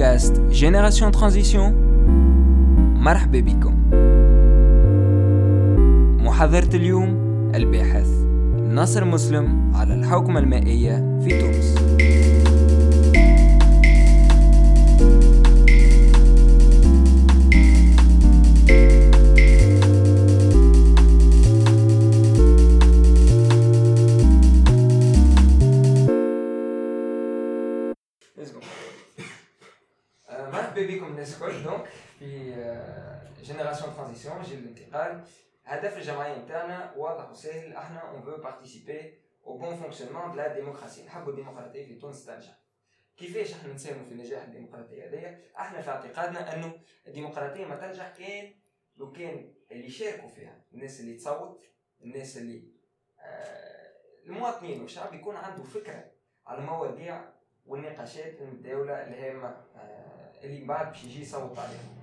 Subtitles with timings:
[0.00, 1.72] podcast Génération Transition
[3.02, 3.74] مرحبا بكم.
[6.24, 7.08] محاضرة اليوم
[7.54, 8.08] الباحث
[8.68, 11.74] ناصر مسلم على الحوكمة المائية في تونس.
[34.70, 35.24] الانتقال
[35.64, 37.72] هدف الجمعية نتاعنا واضح وسهل.
[37.72, 42.58] إحنا on veut participer au bon fonctionnement de la démocratie نحبوا الديمقراطية في تونس تنجح.
[43.16, 46.72] كيفاش إحنا نساهموا في نجاح الديمقراطية هذيا؟ إحنا في اعتقادنا انه
[47.06, 48.54] الديمقراطية ما تنجح كان
[48.96, 50.64] لو كان اللي يشاركوا فيها.
[50.74, 51.64] الناس اللي تصوت
[52.04, 52.62] الناس اللي
[53.20, 53.90] آه
[54.26, 56.04] المواطنين والشعب يكون عنده فكرة
[56.46, 57.24] على المواضيع
[57.66, 61.99] والنقاشات الدولة الهامة آه اللي بعد باش يجي يصوت عليها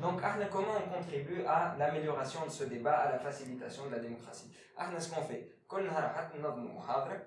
[0.00, 4.50] Donc, comment on contribue à l'amélioration de ce débat, à la facilitation de la démocratie?
[4.98, 7.26] Ce qu'on fait كل نهار حتى ننظموا محاضرة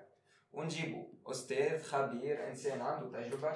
[0.52, 3.52] ونجيبوا أستاذ خبير إنسان عنده تجربة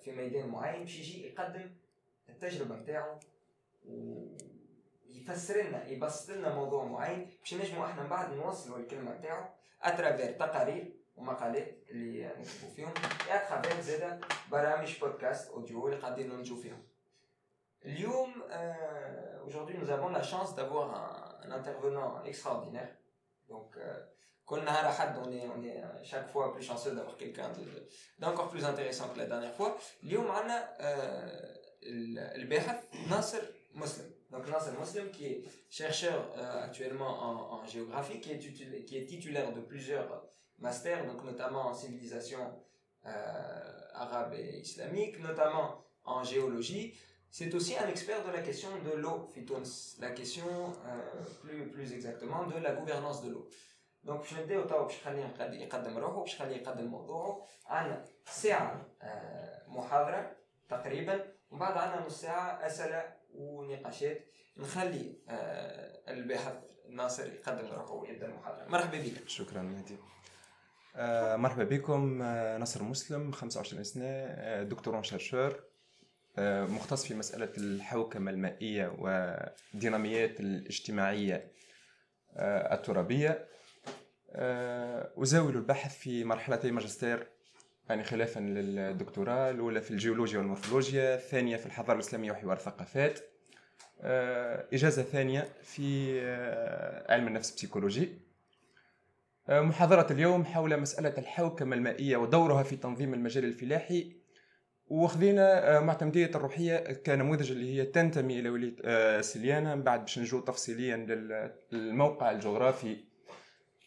[0.00, 1.70] في ميدان معين باش يجي يقدم
[2.28, 3.18] التجربة نتاعو
[3.84, 9.44] ويفسر لنا يبسط لنا موضوع معين باش نجموا إحنا من بعد نوصلوا الكلمة نتاعو
[9.82, 12.92] اترافير تقارير ومقالات اللي نكتبوا فيهم
[13.30, 16.82] اترافير زادا برامج بودكاست اوديو اللي قاعدين ننجو فيهم.
[17.84, 18.72] Lyoum, euh,
[19.46, 20.94] aujourd'hui, nous avons la chance d'avoir
[21.44, 22.88] un, intervenant extraordinaire.
[23.48, 24.00] Donc, euh,
[24.48, 27.50] on est, on est chaque fois plus chanceux d'avoir quelqu'un
[28.18, 29.76] d'encore plus intéressant que la dernière fois.
[30.02, 31.40] Lyoum, on a
[31.82, 33.40] le Behat Nasser
[33.74, 34.06] Muslim.
[34.30, 40.24] Donc, Nasser Muslim, qui est chercheur euh, actuellement en, géographie, qui est, titulaire, de plusieurs
[40.58, 42.38] masters, donc notamment en civilisation
[43.06, 43.10] euh,
[43.94, 46.94] arabe et islamique, notamment en géologie.
[47.30, 49.62] C'est aussi un expert de la question de l'eau, Fitons,
[50.00, 50.48] la question
[50.86, 53.48] euh, plus, plus exactement de la gouvernance de l'eau.
[54.04, 58.86] Donc باش نبداو توا باش نخليه يقدم روحه باش نخليه يقدم موضوعه عندنا ساعة
[59.68, 60.36] محاضرة
[60.68, 64.24] تقريبا ومن بعد عندنا نص ساعة أسئلة ونقاشات
[64.56, 65.18] نخلي
[66.08, 66.54] الباحث
[66.88, 69.96] ناصر يقدم روحه ويبدا المحاضرة مرحبا بك شكرا مهدي
[71.36, 72.22] مرحبا بكم
[72.58, 75.69] ناصر مسلم 25 سنة دكتورون شرشور
[76.38, 81.50] مختص في مسألة الحوكمة المائية والديناميات الاجتماعية
[82.36, 83.46] آه، الترابية.
[84.32, 87.26] آه، أزاول البحث في مرحلتي ماجستير
[87.88, 93.20] يعني خلافا للدكتوراه الأولى في الجيولوجيا والمورفولوجيا الثانية في الحضارة الإسلامية وحوار الثقافات.
[94.00, 96.20] آه، إجازة ثانية في
[97.08, 98.08] علم النفس بسيكولوجي
[99.48, 104.19] محاضرة اليوم حول مسألة الحوكمة المائية ودورها في تنظيم المجال الفلاحي.
[104.90, 110.18] وخذينا آه، معتمدية الروحية كنموذج اللي هي تنتمي إلى ولاية آه، سليانة من بعد باش
[110.18, 110.96] نجو تفصيليا
[111.72, 112.96] للموقع الجغرافي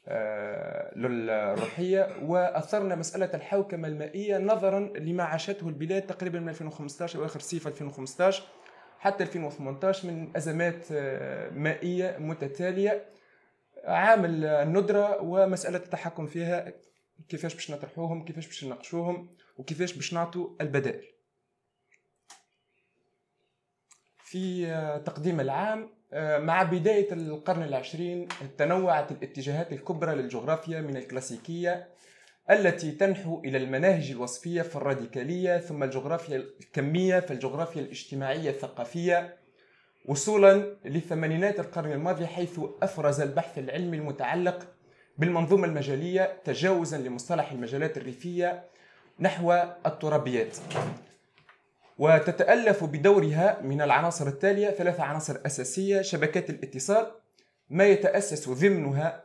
[0.08, 2.16] آه، للروحية.
[2.22, 8.44] وأثرنا مسألة الحوكمة المائية نظرا لما عاشته البلاد تقريبا من 2015 أو آخر صيف 2015
[9.00, 10.92] حتى 2018 من أزمات
[11.54, 13.06] مائية متتالية.
[13.86, 16.74] عامل الندرة ومسألة التحكم فيها
[17.30, 21.14] كيفاش باش نطرحوهم كيفاش باش نناقشوهم وكيفاش باش نعطوا البدائل.
[24.18, 31.88] في آه، تقديم العام آه، مع بداية القرن العشرين تنوعت الاتجاهات الكبرى للجغرافيا من الكلاسيكية
[32.52, 39.38] التي تنحو إلى المناهج الوصفية فالراديكالية ثم الجغرافيا الكمية فالجغرافيا الاجتماعية الثقافية
[40.06, 44.73] وصولا لثمانينات القرن الماضي حيث أفرز البحث العلمي المتعلق
[45.18, 48.64] بالمنظومة المجالية تجاوزا لمصطلح المجالات الريفية
[49.20, 49.54] نحو
[49.86, 50.58] الترابيات.
[52.00, 57.12] وتتألف بدورها من العناصر التالية ثلاث عناصر أساسية شبكات الاتصال
[57.70, 59.24] ما يتأسس ضمنها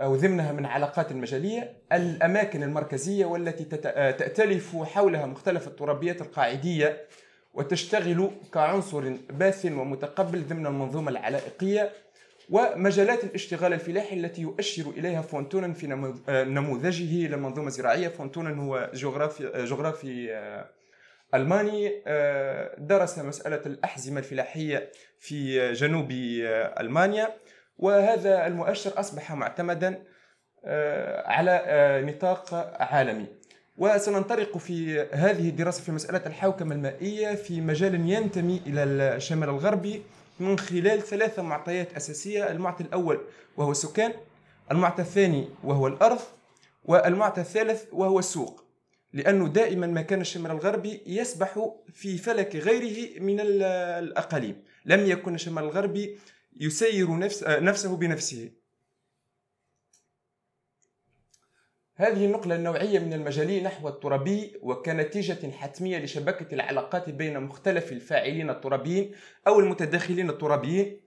[0.00, 7.06] أو ضمنها من علاقات المجالية الأماكن المركزية والتي تأتلف حولها مختلف الترابيات القاعدية
[7.54, 11.92] وتشتغل كعنصر باث ومتقبل ضمن المنظومة العلائقية.
[12.50, 19.46] ومجالات الاشتغال الفلاحي التي يؤشر إليها فونتون في آه، نموذجه للمنظومه الزراعيه فونتون هو جغرافي
[19.46, 20.68] آه، جغرافي آه،
[21.34, 22.02] ألماني
[22.78, 26.08] درس مسألة الأحزمة الفلاحية في جنوب
[26.80, 27.28] ألمانيا.
[27.78, 30.02] وهذا المؤشر أصبح معتمدا
[31.24, 31.62] على
[32.06, 33.26] نطاق عالمي.
[33.78, 40.02] وسننطلق في هذه الدراسة في مسألة الحوكمة المائية في مجال ينتمي إلى الشمال الغربي.
[40.40, 43.20] من خلال ثلاثة معطيات أساسية المعطي الأول
[43.56, 44.12] وهو السكان
[44.70, 46.18] المعطى الثاني وهو الأرض
[46.84, 48.64] والمعطى الثالث وهو السوق.
[49.12, 53.62] لأنه دائما ما كان الشمال الغربي يسبح في فلك غيره من ال-
[54.04, 54.62] الأقاليم.
[54.84, 56.18] لم يكن الشمال الغربي
[56.60, 58.50] يسير نفس نفسه بنفسه.
[62.00, 69.12] هذه النقلة النوعية من المجالي نحو الترابي وكنتيجة حتمية لشبكة العلاقات بين مختلف الفاعلين الترابيين
[69.46, 71.00] أو المتداخلين الترابيين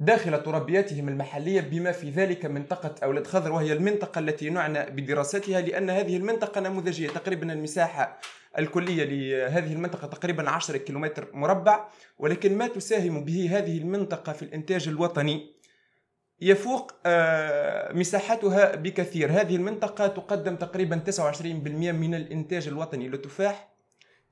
[0.00, 5.90] داخل تربياتهم المحلية بما في ذلك منطقة أولاد خضر وهي المنطقة التي نعنى بدراستها لأن
[5.90, 8.18] هذه المنطقة نموذجية تقريبا المساحة
[8.58, 11.88] الكلية لهذه المنطقة تقريبا 10 كيلومتر مربع
[12.18, 15.61] ولكن ما تساهم به هذه المنطقة في الإنتاج الوطني
[16.42, 19.30] يفوق آه، مساحتها بكثير.
[19.30, 23.68] هذه المنطقة تقدم تقريبا 29% من الإنتاج الوطني للتفاح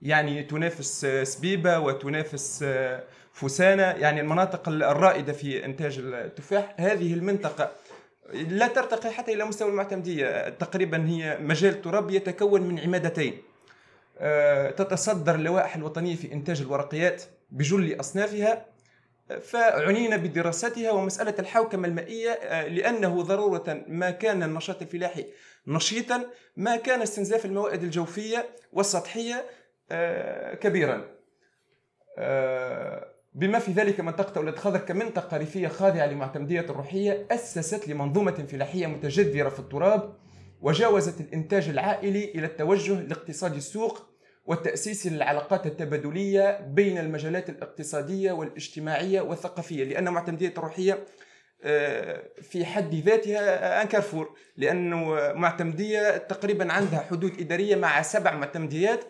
[0.02, 6.74] يعني تنافس آه، سبيبة وتنافس آه، فسانة يعني المناطق الرائدة في إنتاج التفاح.
[6.78, 7.70] هذه المنطقة
[8.32, 10.48] لا ترتقي حتى إلى مستوى المعتمدية.
[10.48, 13.42] تقريبا هي مجال تراب يتكون من عمادتين.
[14.76, 18.66] تتصدر اللوائح الوطنية في إنتاج الورقيات بجل أصنافها.
[19.38, 25.26] فعنينا بدراستها ومسألة الحوكمة المائية آه، لأنه ضرورة ما كان النشاط الفلاحي
[25.66, 26.24] نشيطا
[26.56, 29.44] ما كان استنزاف المواد الجوفية والسطحية
[29.90, 31.04] آه، كبيرا.
[32.18, 38.86] آه، بما في ذلك منطقة أولاد خضر كمنطقة ريفية خاضعة لمعتمدية الروحية أسست لمنظومة فلاحية
[38.86, 40.14] متجذرة في التراب
[40.60, 44.09] وجاوزت الإنتاج العائلي إلى التوجه لاقتصاد السوق
[44.54, 51.04] والتأسيس للعلاقات التبادلية بين المجالات الاقتصادية والاجتماعية والثقافية لأن معتمدية الروحية
[51.64, 54.36] آه، في حد ذاتها آن كارفور.
[54.56, 59.04] لأنه معتمديه تقريبا عندها حدود إدارية مع سبع معتمديات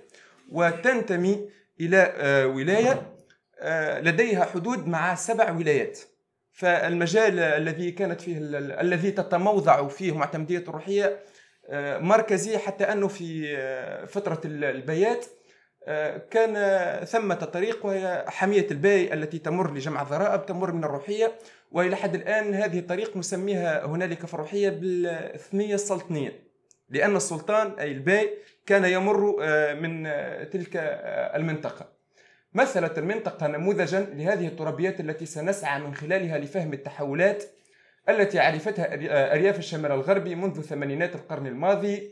[0.53, 1.49] وتنتمي
[1.81, 3.13] إلى آه، ولاية
[3.61, 5.99] آه، لديها حدود مع سبع ولايات.
[6.53, 11.19] فالمجال الذي كانت فيه ال- الذي تتموضع فيه معتمديه الروحيه آه،
[12.01, 15.27] مركزي حتى أنه في آه، فترة ال- البيات
[15.87, 16.55] آه، كان
[17.05, 21.33] ثمة طريق وهي حمية الباي التي تمر لجمع الضرائب تمر من الروحية.
[21.73, 26.33] وإلى حد الآن هذه الطريق نسميها هنالك في الروحية بالثنية السلطنية
[26.89, 28.31] لأن السلطان أي الباي
[28.67, 31.89] كان يمر آه، من آه، تلك آه، المنطقة.
[32.55, 37.45] مثلت المنطقة نموذجا لهذه الترابيات التي سنسعى من خلالها لفهم التحولات
[38.11, 42.11] التي عرفتها آه، أرياف الشمال الغربي منذ ثمانينات القرن الماضي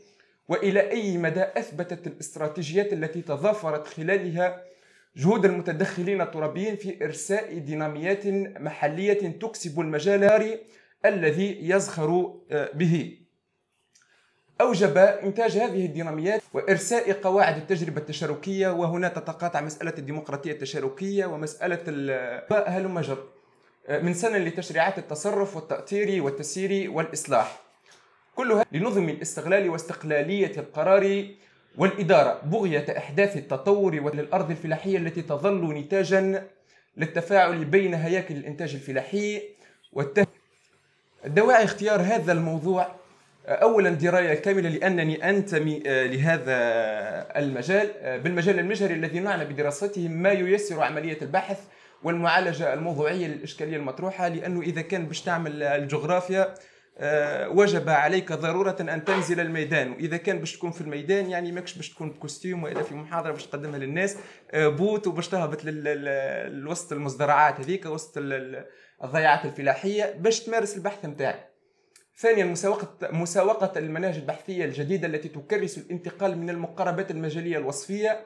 [0.49, 4.62] وإلى أي مدى أثبتت الاستراتيجيات التي تضافرت خلالها
[5.17, 8.27] جهود المتدخلين الترابيين في إرساء ديناميات
[8.61, 10.59] محلية تكسب المجال
[11.06, 13.19] الذي يزخر آه، به.
[14.61, 22.45] أوجب إنتاج هذه الديناميات وإرساء قواعد التجربة التشاركية وهنا تتقاطع مسألة الديمقراطية التشاركية ومسألة ال-
[22.69, 23.38] هلم جر آه،
[23.88, 27.61] من سنة لتشريعات التصرف والتاطير والتسيير والإصلاح.
[28.35, 31.26] كلها لنظم الاستغلال واستقلالية القرار
[31.79, 36.46] والإدارة بغية إحداث التطور للأرض الفلاحية التي تظل نتاجا
[36.96, 39.43] للتفاعل بين هياكل الإنتاج الفلاحي
[39.93, 40.26] والته...
[41.26, 42.88] دواعي اختيار هذا الموضوع
[43.46, 46.56] أولا دراية كاملة لأنني أنتمي آه، لهذا
[47.38, 51.58] المجال آه، بالمجال المجهري الذي نعنى بدراسته ما ييسر عملية البحث
[52.03, 56.55] والمعالجة الموضوعية للإشكالية المطروحة لأنه إذا كان باش تعمل الجغرافيا
[57.00, 59.91] آه، وجب عليك ضرورة أن تنزل الميدان.
[59.93, 63.33] وإذا كان باش تكون في الميدان يعني ماكش باش تكون ب costume وإلا في محاضرة
[63.33, 64.17] باش تقدمها للناس
[64.50, 68.64] آه، bottes وباش تهبط لوسط المزدرعات هذيك وسط ال- ال-
[69.05, 71.49] الضيعات الفلاحية باش تمارس البحث نتاعك.
[72.17, 78.21] ثانيا مساوقة مساوقة المناهج البحثية الجديدة التي تكرس الانتقال من المقاربات المجالية الوصفية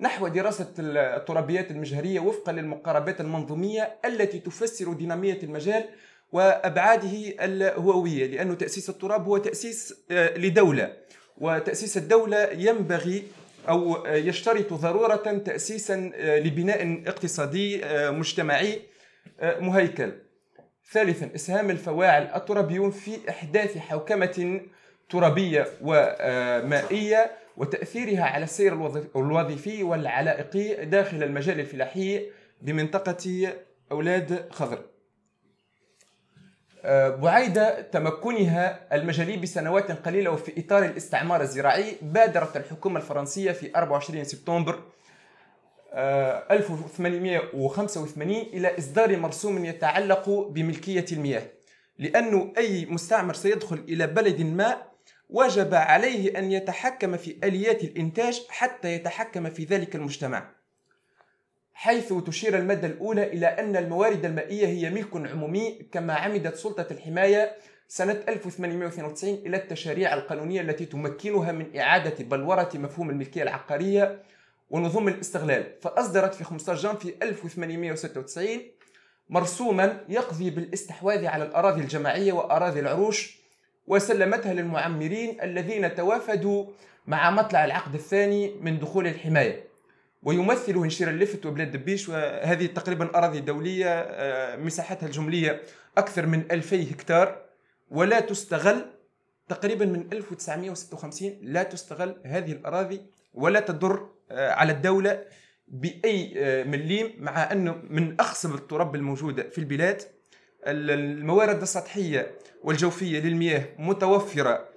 [0.00, 5.84] نحو دراسة الترابيات المجهرية وفقا للمقاربات المنظومية التي تفسر دينامية المجال
[6.32, 10.92] وأبعاده الهووية لأن تأسيس التراب هو تأسيس آه، لدولة
[11.38, 13.22] وتأسيس الدولة ينبغي
[13.68, 17.80] أو آه، يشترط ضرورة تأسيسا آه، لبناء اقتصادي
[18.10, 18.82] مجتمعي
[19.42, 20.12] مهيكل.
[20.92, 24.60] ثالثا إسهام الفواعل الترابيون في إحداث حوكمة
[25.10, 32.26] ترابية ومائية وتأثيرها على السير الوظيف- الوظيفي والعلائقي داخل المجال الفلاحي
[32.62, 33.52] بمنطقة
[33.92, 34.78] أولاد خضر.
[36.84, 44.24] آه، بعيد تمكنها المجالي بسنوات قليلة وفي إطار الاستعمار الزراعي بادرت الحكومة الفرنسية في 24
[44.24, 44.82] سبتمبر
[45.94, 51.42] آه، 1885 إلى إصدار مرسوم يتعلق بملكية المياه
[51.98, 54.76] لأنه أي مستعمر سيدخل إلى بلد ما
[55.32, 60.50] وجب عليه أن يتحكم في آليات الإنتاج حتى يتحكم في ذلك المجتمع.
[61.72, 67.56] حيث تشير المادة الأولى إلى أن الموارد المائية هي ملك عمومي كما عمدت سلطة الحماية
[67.88, 74.22] سنة 1892 إلى التشاريع القانونية التي تمكنها من إعادة بلورة مفهوم الملكية العقارية
[74.70, 75.74] ونظم الاستغلال.
[75.80, 78.46] فأصدرت في 15 جانفي 1896
[79.30, 83.41] مرسوما يقضي بالاستحواذ على الأراضي الجماعية وأراضي العروش
[83.86, 86.66] وسلمتها للمعمرين الذين توافدوا
[87.06, 89.72] مع مطلع العقد الثاني من دخول الحماية.
[90.22, 95.62] ويمثل هنشير اللفت وبلاد دبيش وهذه تقريبا أراضي دولية آه، مساحتها الجملية
[95.98, 97.42] أكثر من 2000 هكتار
[97.90, 98.84] ولا تستغل
[99.48, 103.00] تقريبا من 1956 لا تستغل هذه الأراضي
[103.34, 105.24] ولا تضر آه، على الدولة
[105.68, 110.02] بأي آه، مليم مع أنه من أخصب التراب الموجودة في البلاد.
[110.66, 112.30] الموارد السطحية
[112.62, 114.68] والجوفية للمياه متوفرة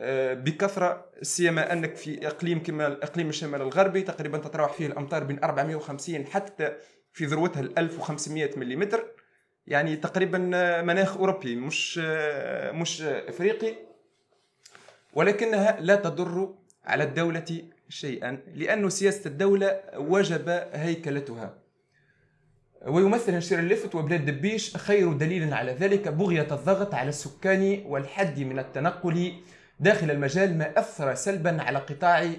[0.00, 5.44] آه، بكثرة سيما أنك في إقليم كما الإقليم الشمال الغربي تقريبا تتراوح فيه الأمطار بين
[5.44, 6.72] 450 حتى
[7.12, 8.88] في ذروتها 1500 ملم
[9.66, 10.38] يعني تقريبا
[10.82, 11.98] مناخ أوروبي مش
[12.72, 13.74] مش إفريقي.
[15.14, 21.63] ولكنها لا تضر على الدولة شيئا لأن سياسة الدولة وجب هيكلتها.
[22.86, 26.08] ويمثل هشير اللفت وبلاد دبيش خير دليل على ذلك.
[26.08, 29.32] بغية الضغط على السكان والحد من التنقل
[29.80, 32.30] داخل المجال ما أثر سلبا على قطاع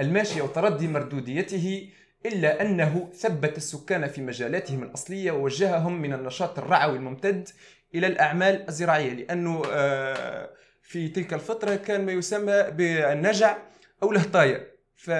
[0.00, 1.88] الماشية وتردي مردوديته
[2.26, 7.48] إلا أنه ثبت السكان في مجالاتهم الأصلية ووجههم من النشاط الرعوي الممتد
[7.94, 10.50] إلى الأعمال الزراعية لأنه آه،
[10.82, 13.56] في تلك الفترة كان ما يسمى بالنجع
[14.02, 15.10] أو الهطاية ف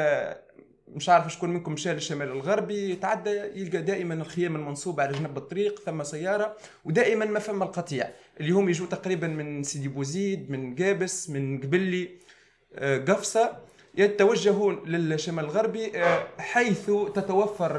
[0.94, 5.80] مش عارف شكون منكم مشى للشمال الغربي يتعدى يلقى دائما الخيام المنصوبه على جنب الطريق
[5.80, 8.11] ثم سيارة ودائما ما فما القطيع.
[8.40, 12.09] اللي هم يجوا تقريبا من سيدي بوزيد من قابس من قبلي
[12.75, 13.59] آه، قفصة
[13.94, 17.76] يتوجهون للشمال الغربي آه، حيث تتوفر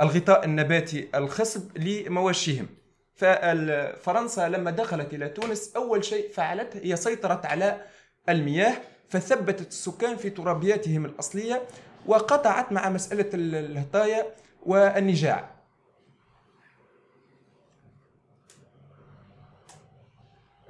[0.00, 2.66] الغطاء النباتي الخصب لمواشيهم.
[3.14, 7.80] ففرنسا لما دخلت إلى تونس أول شيء فعلته هي سيطرت على
[8.28, 8.76] المياه
[9.08, 11.62] فثبتت السكان في ترابياتهم الأصلية
[12.06, 14.26] وقطعت مع مسألة الهطايا
[14.66, 15.50] والنجاع.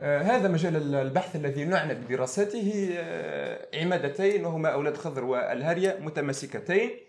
[0.01, 2.91] آه هذا مجال البحث الذي نعنى بدراسته.
[2.99, 7.08] آه عمادتين وهما أولاد خضر والهرية متماسكتين.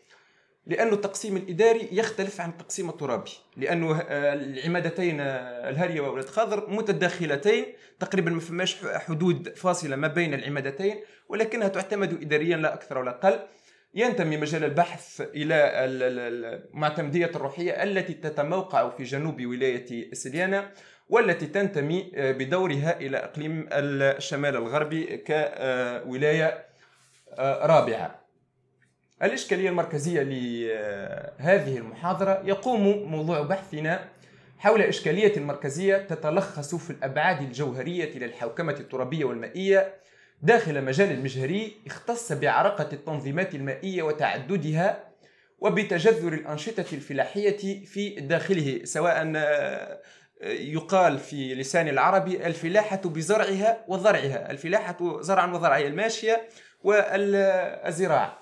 [0.70, 3.32] لأن التقسيم الإداري يختلف عن التقسيم الترابي.
[3.58, 7.66] لأنه آه، العمادتين آه، الهرية وأولاد خضر متداخلتين.
[8.00, 10.96] تقريبا ما فماش حدود فاصلة ما بين العمادتين
[11.30, 13.40] ولكنها تعتمد إداريا لا أكثر ولا أقل.
[13.96, 15.56] ينتمي مجال البحث إلى
[16.74, 20.72] المعتمدية الروحية التي تتموقع في جنوب ولاية سليانة
[21.10, 26.66] والتي تنتمي آه، بدورها إلى إقليم الشمال الغربي كولاية
[27.40, 28.19] رابعة.
[29.24, 34.10] الإشكالية المركزية لهذه المحاضرة يقوم موضوع بحثنا
[34.58, 39.94] حول إشكالية مركزية تتلخص في الأبعاد الجوهرية للحوكمة الترابية والمائية
[40.42, 45.04] داخل مجال المجهري اختص بعرقة التنظيمات المائية وتعددها
[45.60, 49.34] وبتجذر الأنشطة الفلاحية في داخله سواء
[50.44, 56.42] يقال في لسان العربي الفلاحة بزرعها وضرعها الفلاحة زرعا وضرعها الماشية
[56.84, 58.39] والزراعة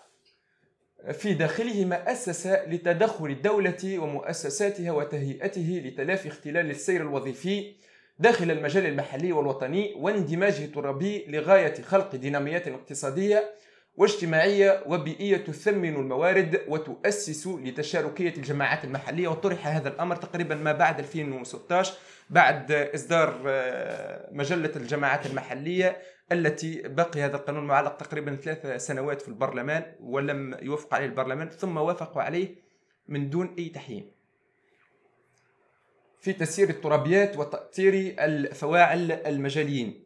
[1.12, 7.74] في داخله ما أسس لتدخل الدولة ومؤسساتها وتهيئته لتلافي اختلال السير الوظيفي
[8.20, 13.54] داخل المجال المحلي والوطني واندماجه الترابي لغاية خلق ديناميات اقتصادية
[13.98, 19.28] واجتماعية وبيئية تثمن الموارد وتؤسس لتشاركية الجماعات المحلية.
[19.28, 21.94] وطرح هذا الأمر تقريبا ما بعد 2016
[22.30, 25.98] بعد إصدار آه، مجلة الجماعات المحلية
[26.32, 31.78] التي بقي هذا القانون معلق تقريبا ثلاث سنوات في البرلمان ولم يوافق عليه البرلمان ثم
[31.78, 32.56] وافقوا عليه
[33.08, 34.12] من دون أي تحيين.
[36.20, 40.04] في تسيير الترابيات وتأطير الفواعل المجاليين.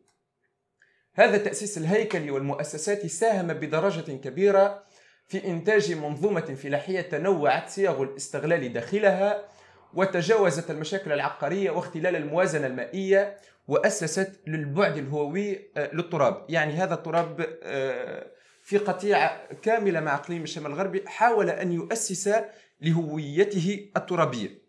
[1.14, 4.84] هذا التأسيس الهيكلي والمؤسسات ساهم بدرجة كبيرة
[5.28, 9.46] في إنتاج منظومة فلاحية تنوعت صيغ الاستغلال داخلها
[9.94, 13.38] وتجاوزت المشاكل العقارية واختلال الموازنة المائية
[13.68, 16.46] وأسست للبعد الهووي آه، للتراب.
[16.50, 18.32] يعني هذا التراب آه،
[18.64, 22.36] في قطيعة كاملة مع إقليم الشمال الغربي حاول أن يؤسس
[22.82, 24.62] لهويته الترابية.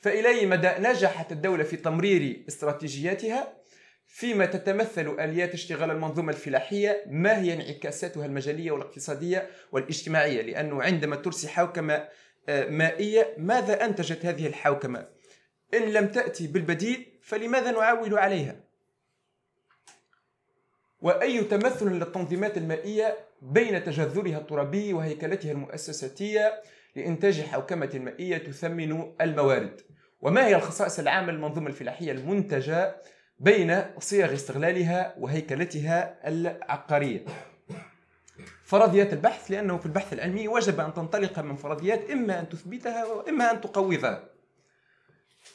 [0.00, 3.54] فإلى أي مدى نجحت الدولة في تمرير استراتيجياتها؟
[4.06, 11.48] فيما تتمثل آليات اشتغال المنظومة الفلاحية ما هي انعكاساتها المجالية والاقتصادية والاجتماعية؟ لأنه عندما ترسي
[11.48, 12.08] حوكمة
[12.48, 15.06] آه، مائية ماذا أنتجت هذه الحوكمة؟
[15.74, 18.56] إن لم تأتي بالبديل فلماذا نعول عليها؟
[21.00, 26.62] وأي تمثل للتنظيمات المائية بين تجذرها الترابي وهيكلتها المؤسساتية
[26.96, 29.80] لإنتاج حوكمة مائية تثمن الموارد؟
[30.20, 32.96] وما هي الخصائص العامة للمنظومة الفلاحية المنتجة
[33.38, 37.24] بين صيغ استغلالها وهيكلتها العقارية؟
[38.64, 43.50] فرضيات البحث لأنه في البحث العلمي وجب أن تنطلق من فرضيات إما أن تثبتها وإما
[43.50, 44.33] أن تقوضها.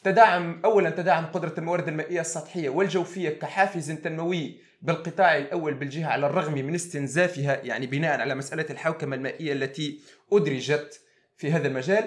[0.04, 6.54] تدعم أولا تدعم قدرة الموارد المائية السطحية والجوفية كحافز تنموي بالقطاع الأول بالجهة على الرغم
[6.54, 10.00] من استنزافها يعني بناء على مسألة الحوكمة المائية التي
[10.32, 11.02] أدرجت
[11.38, 12.04] في هذا المجال.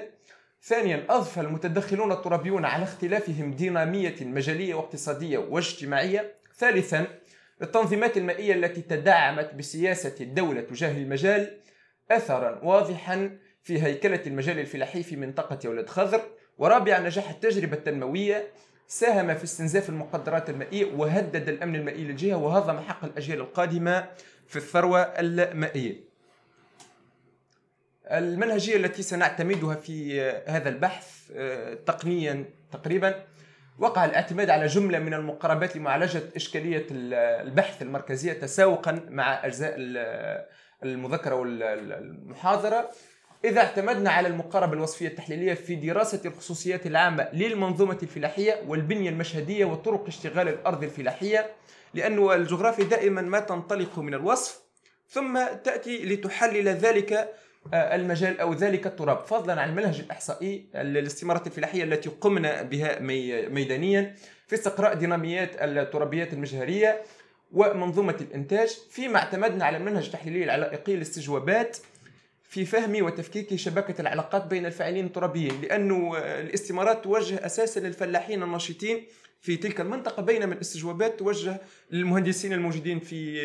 [0.63, 6.35] ثانيا أضفى المتدخلون الترابيون على اختلافهم دينامية مجالية واقتصادية واجتماعية.
[6.57, 7.07] ثالثا
[7.63, 11.59] التنظيمات المائية التي تدعمت بسياسة الدولة تجاه المجال
[12.11, 16.21] أثرا واضحا في هيكلة المجال الفلاحي في منطقة ولد خضر.
[16.59, 18.49] ورابعا نجاح التجربة التنموية.
[18.87, 24.09] ساهم في استنزاف المقدرات المائية وهدد الأمن المائي للجهة وهضم حق الأجيال القادمة
[24.47, 26.13] في الثروة المائية.
[28.11, 33.25] المنهجية التي سنعتمدها في هذا البحث آه، تقنيا تقريبا
[33.79, 39.75] وقع الاعتماد على جملة من المقاربات لمعالجة إشكالية البحث المركزية تساوقا مع أجزاء
[40.85, 42.91] المذكرة والمحاضرة.
[43.45, 50.07] إذا اعتمدنا على المقاربة الوصفية التحليلية في دراسة الخصوصيات العامة للمنظومة الفلاحية والبنية المشهدية وطرق
[50.07, 51.51] اشتغال الأرض الفلاحية
[51.95, 54.61] لأن الجغرافيا دائما ما تنطلق من الوصف
[55.09, 57.13] ثم تأتي لتحلل ذلك
[57.75, 59.19] آه، المجال أو ذلك التراب.
[59.19, 62.99] فضلا عن المنهج الإحصائي للاستمارة الفلاحية التي قمنا بها
[63.49, 64.15] ميدانيا
[64.49, 67.03] في استقراء ديناميات الترابيات المجهرية
[67.53, 68.79] ومنظومة الإنتاج.
[68.91, 71.77] فيما اعتمدنا على المنهج التحليلي العلائقي للاستجوابات
[72.53, 79.07] في فهم وتفكيك شبكة العلاقات بين الفاعلين الترابيين لأنه الاستمارات توجه أساسا للفلاحين النشيطين
[79.41, 83.41] في تلك المنطقة بينما الاستجوابات توجه للمهندسين الموجودين في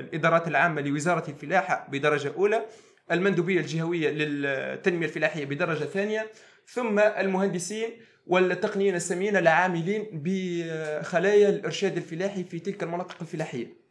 [0.00, 2.66] الإدارات العامة لوزارة الفلاحة بدرجة أولى
[3.12, 6.26] المندوبية الجهوية للتنمية الفلاحية بدرجة ثانية
[6.66, 7.90] ثم المهندسين
[8.26, 13.81] والتقنيين الساميين العاملين بخلايا الإرشاد الفلاحي في تلك المناطق الفلاحية.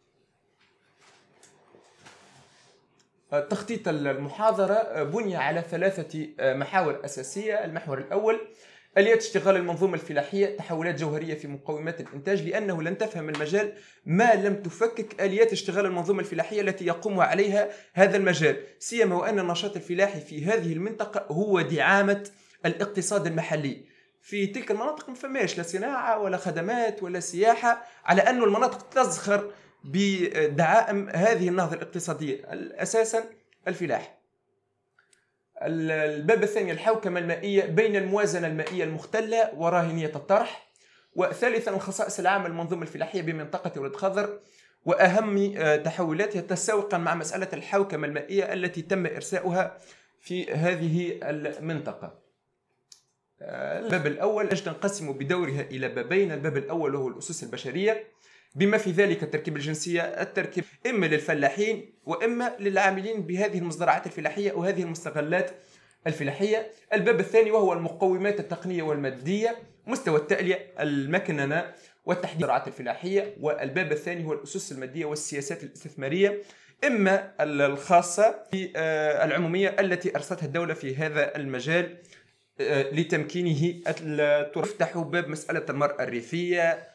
[3.39, 7.65] تخطيط المحاضرة بني على ثلاثة محاور أساسية.
[7.65, 8.39] المحور الأول
[8.97, 13.73] آليات اشتغال المنظومة الفلاحية تحولات جوهرية في مقومات الإنتاج لأنه لن تفهم المجال
[14.05, 18.63] ما لم تفكك آليات اشتغال المنظومة الفلاحية التي يقوم عليها هذا المجال.
[18.79, 22.29] سيما وأن النشاط الفلاحي في هذه المنطقة هو دعامة
[22.65, 23.85] الاقتصاد المحلي.
[24.21, 29.51] في تلك المناطق ما فماش لا صناعة ولا خدمات ولا سياحة على أن المناطق تزخر
[29.83, 32.41] بدعائم هذه النهضة الاقتصادية.
[32.75, 33.23] أساسا
[33.67, 34.17] الفلاح.
[35.61, 40.71] الباب الثاني الحوكمة المائية بين الموازنة المائية المختلة وراهنية الطرح.
[41.15, 44.39] وثالثا الخصائص العامة للمنظومة الفلاحية بمنطقة ولد خضر.
[44.85, 49.77] وأهم آه، تحولاتها تساوقا مع مسألة الحوكمة المائية التي تم إرساؤها
[50.19, 52.19] في هذه المنطقة.
[53.41, 56.31] آه، الباب الأول تنقسم بدورها إلى بابين.
[56.31, 58.03] الباب الأول وهو الأسس البشرية.
[58.55, 65.51] بما في ذلك التركيب الجنسية التركيب إما للفلاحين وإما للعاملين بهذه المزرعات الفلاحية وهذه المستغلات
[66.07, 66.71] الفلاحية.
[66.93, 69.55] الباب الثاني وهو المقومات التقنية والمادية
[69.87, 71.71] مستوى التألية المكننة
[72.05, 73.35] والتحديد الزراعات الفلاحية.
[73.39, 76.41] والباب الثاني هو الأسس المادية والسياسات الاستثمارية.
[76.83, 81.97] إما الخاصة بالعمومية التي أرستها الدولة في هذا المجال
[82.61, 83.81] آه، لتمكينه
[84.53, 86.90] تفتح باب مسألة المرأة الريفية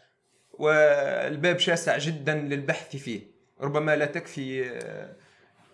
[0.59, 3.21] والباب شاسع جدا للبحث فيه.
[3.61, 4.71] ربما لا تكفي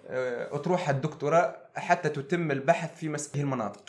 [0.08, 3.84] آه، أطروحة الدكتوراه حتى تتم البحث في مسألة المناطق.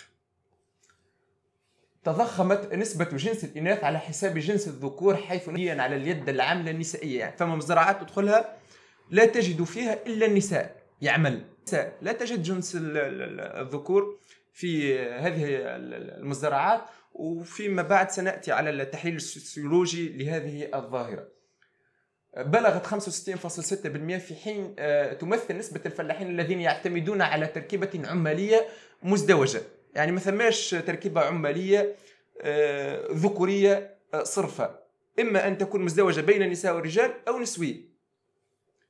[2.03, 7.19] تضخمت نسبة جنس الإناث على حساب جنس الذكور حيث على اليد العاملة النسائية.
[7.19, 8.55] يعني فما مزرعات تدخلها
[9.11, 10.75] لا تجد فيها إلا النساء.
[11.01, 11.45] يعمل.
[12.01, 14.17] لا تجد جنس الذكور
[14.53, 15.45] في هذه
[16.19, 16.81] المزرعات.
[17.13, 21.27] وفيما بعد سنأتي على التحليل السوسيولوجي لهذه الظاهرة.
[22.37, 28.67] بلغت 65.6% في حين آه، تمثل نسبة الفلاحين الذين يعتمدون على تركيبة عمالية
[29.03, 29.61] مزدوجة.
[29.95, 31.95] يعني ما ثماش تركيبة عمالية
[32.41, 34.79] آه، ذكورية آه، صرفة.
[35.19, 37.93] إما أن تكون مزدوجة بين النساء والرجال أو نسوية.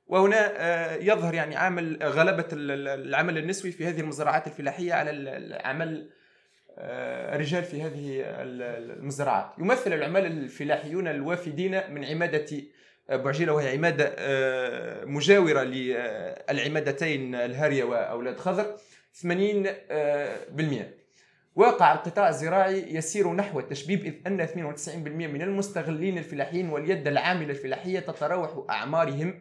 [0.08, 6.10] وهنا يظهر يعني عامل غلبة العمل النسوي في هذه المزرعات الفلاحية على العمل
[6.78, 12.46] آه، في هذه المزرعات يمثل العمال الفلاحيون الوافدين من عمادة
[13.10, 18.76] آه، بعجيلة وهي عمادة آه، مجاورة للعمادتين الهارية وأولاد خضر
[19.22, 21.04] 80%
[21.56, 28.00] واقع القطاع الزراعي يسير نحو التشبيب إذ أن 92% من المستغلين الفلاحيين واليد العاملة الفلاحية
[28.00, 29.40] تتراوح أعمارهم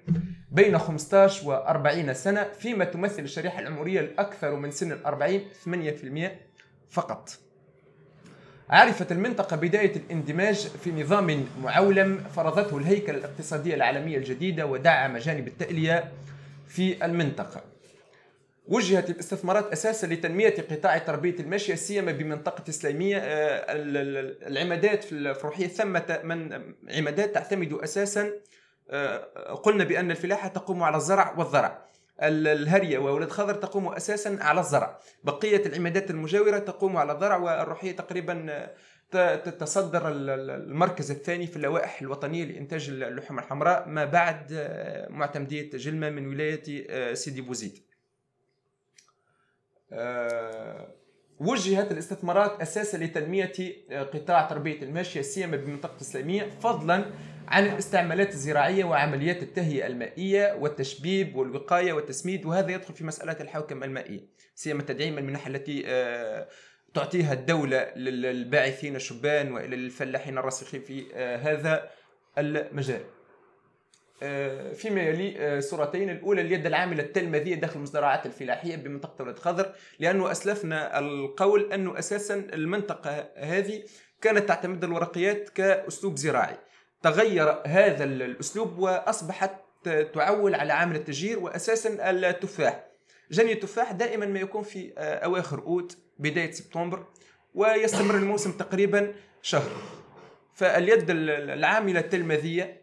[0.50, 6.51] بين 15 و 40 سنة فيما تمثل الشريحة العمرية الأكثر من سن الأربعين 8%
[6.92, 7.30] فقط.
[8.70, 16.12] عرفت المنطقة بداية الاندماج في نظام معولم فرضته الهيكلة الاقتصادية العالمية الجديدة ودعم جانب التألية
[16.68, 17.64] في المنطقة.
[18.68, 23.64] وجهت الاستثمارات أساسا لتنمية قطاع تربية الماشيه سيما بمنطقة اسلاميه آه،
[24.48, 28.30] العمادات في الفروحيه ثمه من عمادات تعتمد أساسا
[28.90, 29.16] آه،
[29.54, 34.98] قلنا بأن الفلاحة تقوم على الزرع والضرع الهرية وولد خضر تقوم أساسا على الزرع.
[35.24, 38.66] بقية العمادات المجاورة تقوم على الضرع والروحية تقريبا
[39.44, 46.26] تتصدر المركز الثاني في اللوائح الوطنية لإنتاج اللحوم الحمراء ما بعد آه، معتمدية جلمة من
[46.26, 47.78] ولاية سيدي بوزيد.
[49.92, 50.88] آه،
[51.40, 53.52] وجهت الاستثمارات أساسا لتنمية
[53.90, 57.04] آه، قطاع تربية الماشية سيما بمنطقة الإسلامية فضلا
[57.52, 64.20] عن الاستعمالات الزراعية وعمليات التهيئة المائية والتشبيب والوقاية والتسميد وهذا يدخل في مسألة الحوكمة المائية
[64.54, 66.48] سيما تدعيم المنح التي آه،
[66.94, 71.90] تعطيها الدولة للباعثين الشبان وإلى الفلاحين الراسخين في هذا
[72.38, 73.00] المجال.
[74.22, 79.72] آه، فيما يلي آه، صورتين الأولى اليد العاملة التلمذية داخل المزرعات الفلاحية بمنطقة ولد خضر
[79.98, 83.82] لأنه أسلفنا القول أنه أساسا المنطقة هذه
[84.20, 86.56] كانت تعتمد الورقيات كأسلوب زراعي
[87.02, 89.52] تغير هذا الأسلوب وأصبحت
[90.14, 92.86] تعول على عامل التجير وأساسا التفاح.
[93.30, 97.06] جني التفاح دائما ما يكون في آه، أواخر أوت بداية سبتمبر
[97.54, 99.70] ويستمر الموسم تقريبا شهر.
[100.54, 102.82] فاليد العاملة التلمذية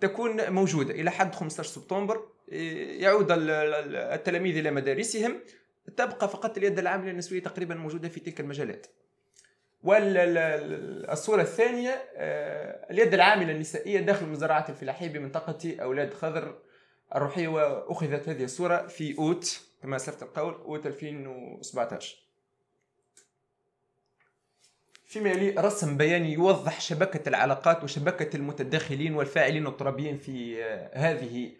[0.00, 0.94] تكون موجودة.
[0.94, 5.40] إلى حد 15 سبتمبر يعود التلاميذ إلى مدارسهم.
[5.96, 8.86] تبقى فقط اليد العاملة النسوية تقريبا موجودة في تلك المجالات.
[9.82, 16.58] والصورة الثانية آه، اليد العاملة النسائية داخل المزرعات الفلاحية بمنطقة أولاد خضر
[17.14, 22.16] الروحية وأخذت هذه الصورة في أوت كما أسلفت القول أوت 2017
[25.06, 31.52] فيما يلي رسم بياني يوضح شبكة العلاقات وشبكة المتداخلين والفاعلين الترابيين في آه، هذه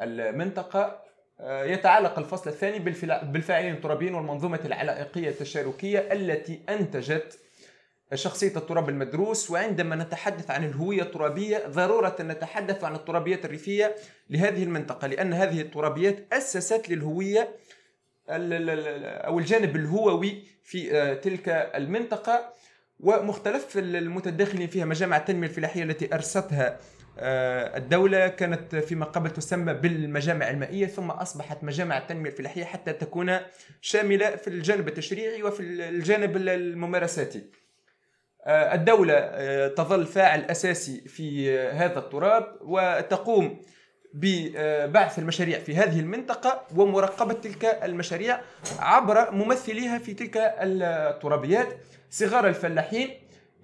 [0.00, 1.10] المنطقة.
[1.40, 2.78] آه، يتعلق الفصل الثاني
[3.22, 7.38] بالفاعلين الترابيين والمنظومة العلائقية التشاركية التي أنتجت
[8.14, 13.96] شخصية التراب المدروس وعندما نتحدث عن الهوية الترابية ضرورة نتحدث عن الترابيات الريفية
[14.30, 17.56] لهذه المنطقة لأن هذه الترابيات أسست للهوية
[18.28, 22.52] أو الجانب الهووي في آه، تلك المنطقة.
[23.00, 26.78] ومختلف المتداخلين فيها مجامع التنمية الفلاحية التي أرستها
[27.18, 33.38] آه، الدولة كانت فيما قبل تسمى بالمجامع المائية ثم أصبحت مجامع التنمية الفلاحية حتى تكون
[33.80, 37.59] شاملة في الجانب التشريعي وفي الجانب الممارساتي.
[38.50, 43.62] الدولة آه، تظل فاعل أساسي في هذا التراب وتقوم
[44.14, 48.40] ببعث المشاريع في هذه المنطقة ومراقبة تلك المشاريع
[48.78, 51.68] عبر ممثليها في تلك الترابيات.
[52.10, 53.10] صغار الفلاحين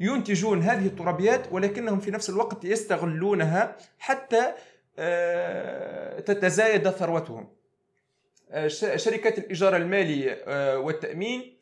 [0.01, 4.53] ينتجون هذه الترابيات ولكنهم في نفس الوقت يستغلونها حتى
[4.99, 7.49] آه، تتزايد ثروتهم.
[8.51, 11.55] آه، شركات الإيجار المالي آه، والتأمين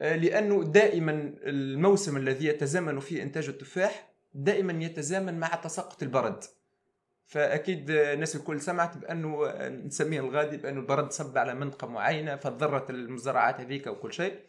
[0.00, 6.44] لأنه دائما الموسم الذي يتزامن فيه إنتاج التفاح دائما يتزامن مع تساقط البرد.
[7.26, 13.60] فأكيد الناس الكل سمعت بأنه نسميه الغادي بأنه البرد صب على منطقه معينة فضرت المزرعات
[13.60, 14.40] هذيك وكل شيء.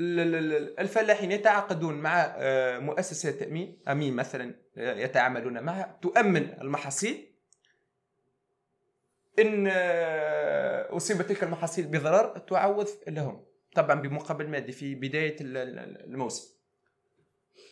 [0.00, 7.32] الفلاحين يتعاقدون مع آه، مؤسسات تأمين أمين مثلا آه، يتعاملون معها تؤمن المحاصيل.
[9.38, 13.47] إن آه، أصيبت تلك المحاصيل بضرر تعوض لهم.
[13.78, 16.58] طبعا بمقابل مادي في بداية الموسم.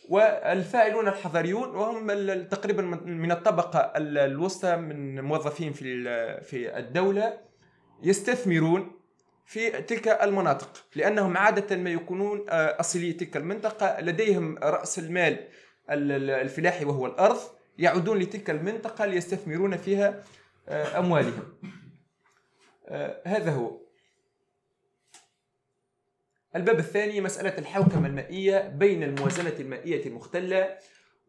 [0.09, 2.07] والفاعلون الحضريون وهم
[2.43, 6.03] تقريبا من الطبقة الوسطى من موظفين في
[6.41, 7.39] في الدولة
[8.03, 8.91] يستثمرون
[9.45, 14.01] في تلك المناطق لأنهم عادة ما يكونون آه، أصلي تلك المنطقة.
[14.01, 15.47] لديهم رأس المال
[15.89, 17.37] الفلاحي وهو الأرض
[17.77, 20.23] يعودون لتلك المنطقة ليستثمرون فيها
[20.69, 21.43] آه، أموالهم.
[22.87, 23.86] آه، هذا هو.
[26.57, 30.77] الباب الثاني مسألة الحوكمة المائية بين الموازنة المائية المختلة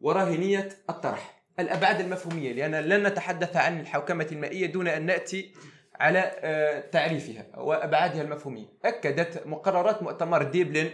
[0.01, 5.53] ورهنية الطرح الأبعاد المفهومية لأن لن نتحدث عن الحوكمة المائية دون أن نأتي
[5.99, 8.65] على آه، تعريفها وأبعادها المفهومية.
[8.85, 10.89] أكدت مقررات مؤتمر ديبلن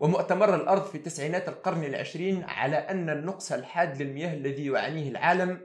[0.00, 5.60] ومؤتمر الأرض في تسعينات القرن العشرين على أن النقص الحاد للمياه الذي يعانيه العالم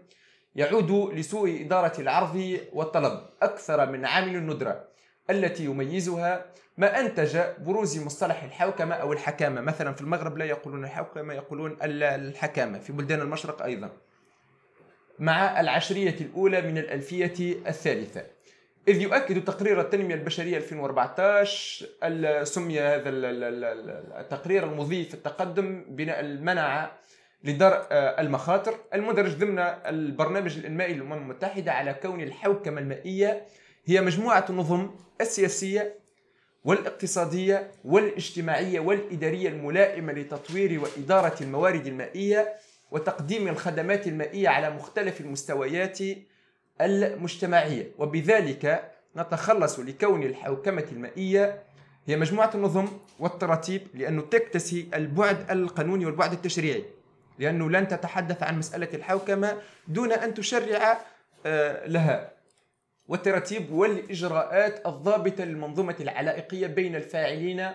[0.56, 4.95] يعود لسوء إدارة العرض والطلب أكثر من عامل الندره
[5.30, 6.46] التي يميزها
[6.78, 12.80] ما أنتج بروز مصطلح الحوكمة أو الحكامة، مثلا في المغرب لا يقولون الحوكمة يقولون الحكامة،
[12.80, 13.90] في بلدان المشرق أيضا.
[15.20, 18.24] مع العشرية الأولى من الألفية الثالثة.
[18.88, 25.14] إذ يؤكد تقرير التنمية البشرية 2014 ال- سمي هذا ال- ال- ال- التقرير المضي في
[25.14, 26.92] التقدم بناء المناعة
[27.44, 33.46] لدرء آه، المخاطر المندرج ضمن البرنامج الإنمائي للأمم المتحدة على كون الحوكمة المائية
[33.86, 34.90] هي مجموعة النظم
[35.22, 36.00] السياسية
[36.66, 42.54] والاقتصادية والاجتماعية والإدارية الملائمة لتطوير وإدارة الموارد المائية
[42.92, 46.00] وتقديم الخدمات المائية على مختلف المستويات
[46.82, 47.92] المجتمعية.
[47.98, 51.64] وبذلك نتخلص لكون الحوكمة المائية
[52.08, 52.88] هي مجموعة النظم
[53.20, 56.84] والتراتيب لأنه تكتسي البعد القانوني والبعد التشريعي
[57.40, 60.98] لأنه لن تتحدث عن مسألة الحوكمة دون أن تشرع
[61.46, 62.35] آه، لها.
[63.08, 67.72] والتراتيب والإجراءات الضابطة للمنظومة العلائقية بين الفاعلين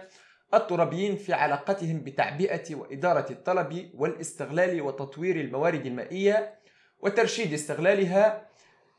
[0.55, 6.55] الترابيين في علاقتهم بتعبئة وإدارة الطلب والاستغلال وتطوير الموارد المائية
[7.01, 8.47] وترشيد استغلالها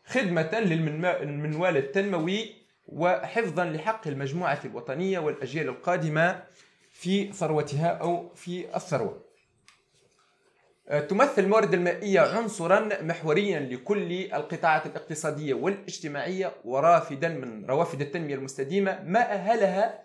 [0.05, 2.55] خدمة للمنوال التنموي
[2.87, 6.43] وحفظا لحق المجموعة الوطنية والأجيال القادمة
[6.91, 9.30] في ثروتها أو في الثروة.
[10.99, 19.19] تمثل الموارد المائية عنصرا محوريا لكل القطاعات الاقتصادية والاجتماعية ورافدا من روافد التنمية المستديمة ما
[19.33, 20.03] أهلها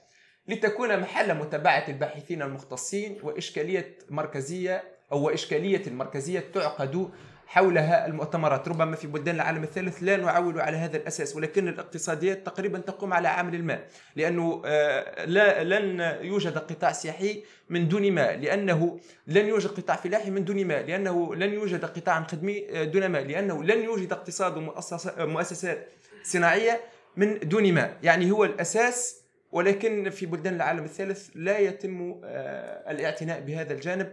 [0.49, 7.11] لتكون محل متابعة الباحثين المختصين وإشكالية مركزية أو وإشكالية مركزية تعقد
[7.47, 8.69] حولها المؤتمرات.
[8.69, 13.29] ربما في بلدان العالم الثالث لا نعول على هذا الأساس ولكن الاقتصاديات تقريبا تقوم على
[13.29, 19.71] عامل الماء لأنه آه، لا لن يوجد قطاع سياحي من دون ماء لأنه لن يوجد
[19.71, 23.83] قطاع فلاحي من دون ماء لأنه لن يوجد قطاع خدمي آه، دون ماء لأنه لن
[23.85, 25.89] يوجد اقتصاد ومؤسسات- مؤسسات
[26.23, 26.81] صناعية
[27.17, 29.21] من دون ماء يعني هو الأساس
[29.53, 34.13] ولكن في بلدان العالم الثالث لا يتم آه، الاعتناء بهذا الجانب.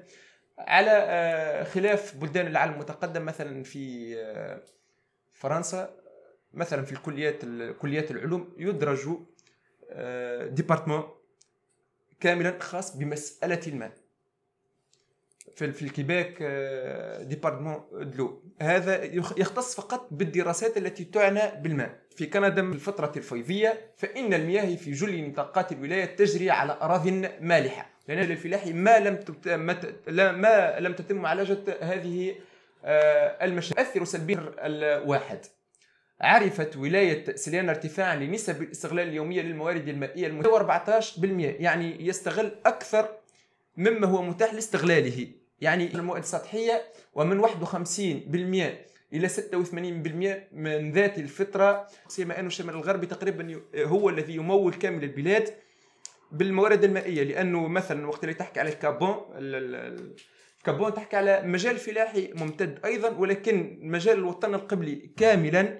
[0.58, 4.62] على آه، خلاف بلدان العالم المتقدم مثلا في آه،
[5.34, 5.96] فرنسا
[6.54, 7.42] مثلا في الكليات
[7.80, 9.00] كليات العلوم يدرج
[9.92, 11.04] آه، département
[12.20, 13.92] كاملا خاص بمسألة الماء
[15.56, 16.44] في في الكيباك
[17.28, 18.44] ديبارتمون دلو.
[18.62, 22.00] هذا يخ- يختص فقط بالدراسات التي تعنى بالماء.
[22.16, 27.08] في كندا في الفترة الفيضية فإن المياه في جل نطاقات الولاية تجري على أراضٍ
[27.42, 27.89] مالحة.
[28.08, 29.48] لأن الفلاحي ما لم تت...
[30.08, 32.36] ما, لم تتم معالجة هذه
[32.86, 33.84] آه، المشاكل.
[33.84, 35.39] تؤثر سلبيا الواحد.
[36.22, 41.24] عرفت ولاية سليانا ارتفاعا لنسب الاستغلال اليومية للموارد المائية المتوسطة 14%
[41.60, 43.10] يعني يستغل أكثر
[43.78, 45.28] مما هو متاح لاستغلاله.
[45.62, 47.50] يعني المواد السطحية ومن 51%
[49.13, 55.54] إلى 86% من ذات الفترة سيما أن الشمال الغربي تقريبا هو الذي يمول كامل البلاد.
[56.34, 60.15] بالموارد المائية لأنه مثلا وقت اللي تحكي على الكابون ال- ال-
[60.60, 65.80] الكابون تحكي على مجال فلاحي ممتد أيضا ولكن مجال الوطن القبلي كاملا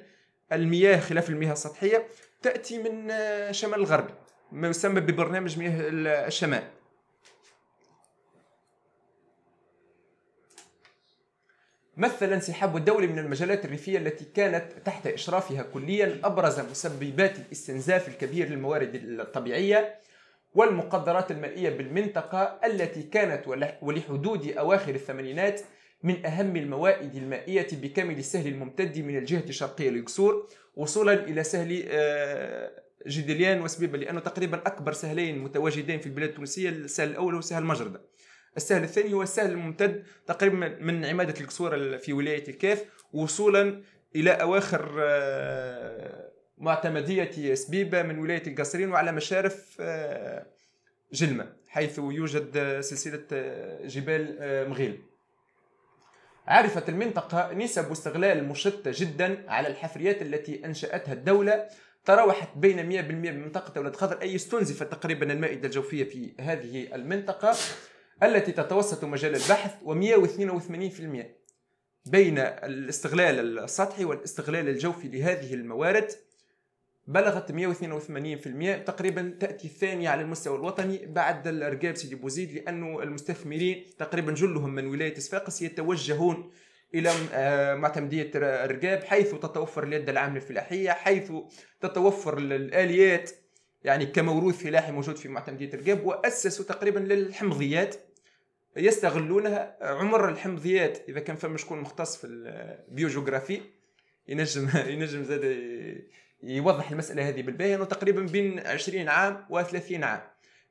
[0.52, 2.08] المياه خلاف المياه السطحية
[2.42, 4.08] تأتي من آه، شمال الغرب
[4.52, 6.64] ما يسمى ببرنامج مياه ال- الشمال.
[11.98, 18.50] مثل انسحاب الدولة من المجالات الريفية التي كانت تحت إشرافها كليا أبرز مسببات الاستنزاف الكبير
[18.50, 19.96] للموارد الطبيعية
[20.56, 25.62] والمقدرات المائية بالمنطقة التي كانت ول- ولحدود أواخر الثمانينات
[26.04, 32.72] من أهم الموائد المائية بكامل السهل الممتد من الجهة الشرقية للقصور وصولا إلى سهل آه،
[33.08, 38.02] جدليان وسبيبة لأنه تقريبا أكبر سهلين متواجدين في البلاد التونسية السهل الأول هو سهل مجردة
[38.58, 43.82] السهل الثاني هو السهل الممتد تقريبا من عمادة القصور في ولاية الكاف وصولا
[44.16, 50.46] إلى أواخر آه، معتمدية سبيبة من ولاية القصرين وعلى مشارف آه،
[51.14, 54.38] جلمة حيث يوجد آه، سلسلة آه، جبال
[54.70, 55.02] مغيل.
[56.48, 61.68] عرفت المنطقة نسب استغلال مشتة جدا على الحفريات التي أنشأتها الدولة.
[62.06, 67.56] تراوحت بين 100% بمنطقة أولاد خضر أي استنزفت تقريبا المائدة الجوفية في هذه المنطقة
[68.24, 71.26] التي تتوسط مجال البحث و182%
[72.06, 76.12] بين الاستغلال السطحي والاستغلال الجوفي لهذه الموارد
[77.08, 84.32] بلغت 182% تقريبا تأتي الثانية على المستوى الوطني بعد الأرقاب سيدي بوزيد لأنه المستثمرين تقريبا
[84.32, 86.52] جلهم من ولاية صفاقس يتوجهون
[86.96, 91.32] إلى آه، معتمدية الرقاب حيث تتوفر اليد العاملة الفلاحية حيث
[91.82, 93.32] تتوفر الآليات
[93.84, 97.96] يعني كموروث فلاحي موجود في معتمدية الرقاب وأسسوا تقريبا للحمضيات
[98.78, 103.62] يستغلونها عمر الحمضيات إذا كان فما شكون مختص في البيوجيوغرافي
[104.28, 105.44] ينجم ينجم زاد
[106.44, 110.22] يوضح المسألة هذه بالباهي أنه تقريبا بين 20 عام و 30 عام.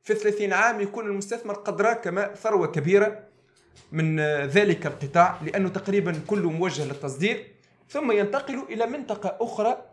[0.03, 3.25] في 30 عام يكون المستثمر قد راكم ثروة كبيرة
[3.93, 7.47] من ذلك القطاع لأنه تقريبا كله موجه للتصدير.
[7.89, 9.85] ثم ينتقل إلى منطقة أخرى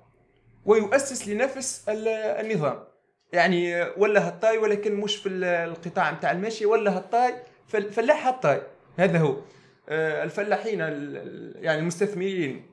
[0.66, 2.84] ويؤسس لنفس ال- النظام.
[3.34, 7.34] يعني ولا هالطاي ولكن مش في ال- القطاع نتاع الماشي ولا هالطاي
[7.68, 8.62] فل- فلاح هالطاي
[8.98, 9.38] هذا هو.
[9.90, 12.69] آه، الفلاحين ال- ال- يعني المستثمرين.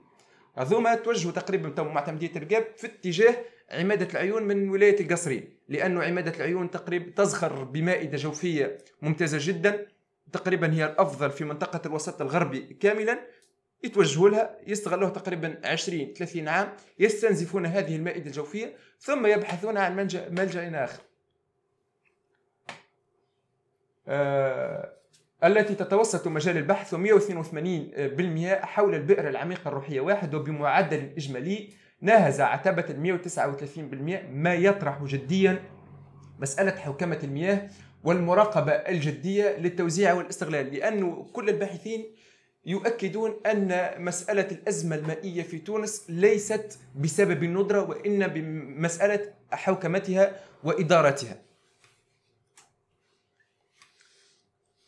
[0.56, 3.36] هذوما توجهوا تقريبا تو معتمدية الرقاب في اتجاه
[3.70, 9.86] عمادة العيون من ولاية القصرين لأنه عمادة العيون تقريبا تزخر بمائدة جوفية ممتازة جدا
[10.32, 13.18] تقريبا هي الأفضل في منطقة الوسط الغربي كاملا.
[13.84, 20.28] يتوجهوا لها يستغلوها تقريبا 20 30 عام يستنزفون هذه المائدة الجوفية ثم يبحثون عن ملجأ
[20.28, 21.02] ملجأ آخر.
[24.08, 24.95] آه
[25.44, 30.00] التي تتوسط مجال البحث 182% حول البئر العميقة الروحية.
[30.00, 31.68] واحد وبمعدل إجمالي
[32.00, 35.62] ناهز عتبة ال 139% ما يطرح جديا
[36.40, 37.68] مسألة حوكمة المياه
[38.04, 42.04] والمراقبة الجدية للتوزيع والاستغلال لأنه كل الباحثين
[42.66, 49.20] يؤكدون أن مسألة الأزمة المائية في تونس ليست بسبب الندرة وإن بمسألة
[49.50, 51.45] حوكمتها وإدارتها.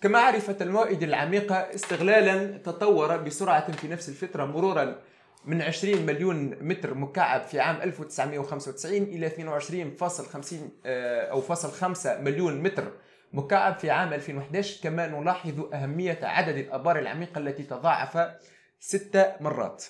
[0.00, 4.98] كما عرفت الموائد العميقة استغلالا تطور بسرعة في نفس الفترة مرورا
[5.44, 10.54] من 20 مليون متر مكعب في عام 1995 إلى 22.50
[10.86, 12.92] آه، أو فاصل 5 مليون متر
[13.32, 18.18] مكعب في عام 2011 كما نلاحظ أهمية عدد الآبار العميقة التي تضاعف
[18.80, 19.84] ست مرات.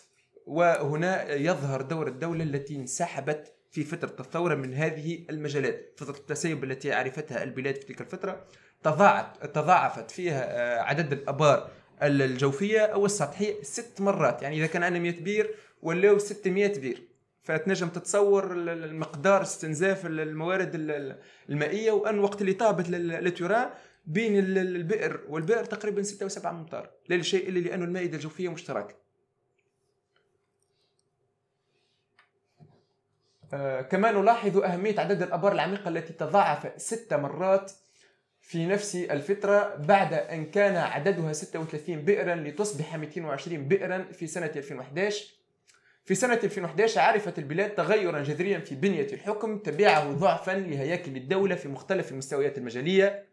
[0.47, 5.95] وهنا يظهر دور الدولة التي انسحبت في فترة الثورة من هذه المجالات.
[5.97, 8.45] فترة التسيب التي عرفتها البلاد في تلك الفترة.
[8.83, 10.45] تضاعف تضاعفت فيها
[10.79, 11.71] آه، عدد الأبار
[12.03, 14.43] الجوفية أو السطحية ست مرات.
[14.43, 17.03] يعني إذا كان عندنا 100 بير ولاو 600 بير
[17.43, 22.89] فتنجم تتصور ال- ال- المقدار استنزاف ال- الموارد ال- ال- المائية وأن وقت اللي طابت
[22.91, 23.71] لتوران
[24.07, 25.21] بين ال- ال- البئر.
[25.29, 26.91] والبئر تقريبا 6 و7 أمتار.
[27.09, 28.95] لا لشيء إلا لأنه المائدة الجوفية مشتركة.
[33.53, 37.73] آه، كما نلاحظ أهمية عدد الأبار العميقة التي تضاعف ست مرات
[38.49, 45.27] في نفس الفترة بعد أن كان عددها 36 بئرا لتصبح 220 بئرا في سنة 2011
[46.05, 51.69] في سنة 2011 عرفت البلاد تغيرا جذريا في بنية الحكم تبعه ضعفا لهياكل الدولة في
[51.69, 53.27] مختلف المستويات المجالية.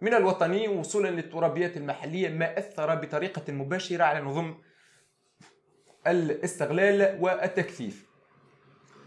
[0.00, 4.54] من الوطني وصولا للترابيات المحلية ما أثر بطريقة مباشرة على نظم
[6.06, 8.06] الاستغلال والتكثيف.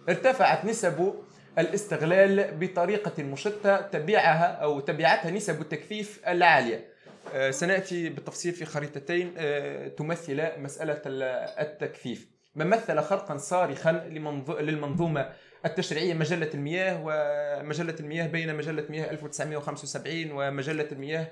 [0.10, 1.24] ارتفعت نسب
[1.60, 6.86] الاستغلال بطريقة مشتة تبعها أو تبعتها نسب التكثيف العالية.
[7.34, 11.24] آه، سنأتي بالتفصيل في خريطتين آه، تمثل مسألة ال-
[11.60, 12.28] التكثيف.
[12.56, 15.30] ما مثل خرقا صارخا لمنظ- للمنظومة
[15.66, 21.28] التشريعية مجلة المياه ومجلة المياه بين مجلة مياه 1975 ومجلة المياه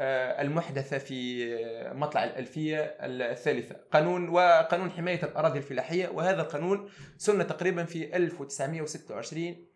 [0.00, 3.76] المحدثة في آه، مطلع الألفية الثالثة.
[3.92, 9.66] قانون وقانون حماية الأراضي الفلاحية وهذا القانون سن تقريبا في 1926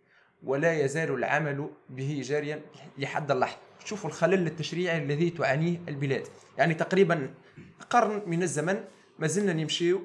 [0.43, 2.63] ولا يزال العمل به جاريا
[2.99, 3.59] لحد اللحظة.
[3.85, 6.27] شوفوا الخلل التشريعي الذي تعانيه البلاد.
[6.59, 7.35] يعني تقريبا
[7.91, 8.85] قرن من الزمن
[9.19, 10.03] ما زلنا نمشيو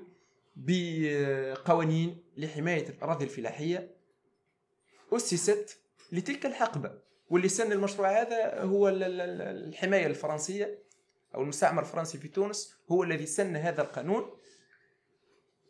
[0.56, 3.96] بقوانين لحماية الأراضي الفلاحية
[5.14, 5.80] أسست
[6.12, 7.05] لتلك الحقبة.
[7.30, 10.80] واللي سن المشروع هذا هو ال- ال- ال- الحماية الفرنسية
[11.36, 14.30] أو المستعمر الفرنسي في تونس هو الذي سن هذا القانون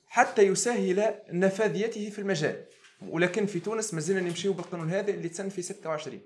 [0.07, 2.65] حتى يسهل نفاذيته في المجال.
[3.09, 6.21] ولكن في تونس ما زلنا نمشيو بالقانون هذا اللي تسن في 26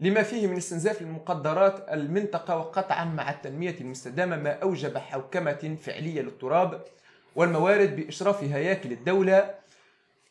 [0.00, 6.84] لما فيه من استنزاف المقدرات المنطقة وقطعا مع التنمية المستدامة ما أوجب حوكمة فعلية للتراب
[7.36, 9.54] والموارد بإشراف هياكل الدولة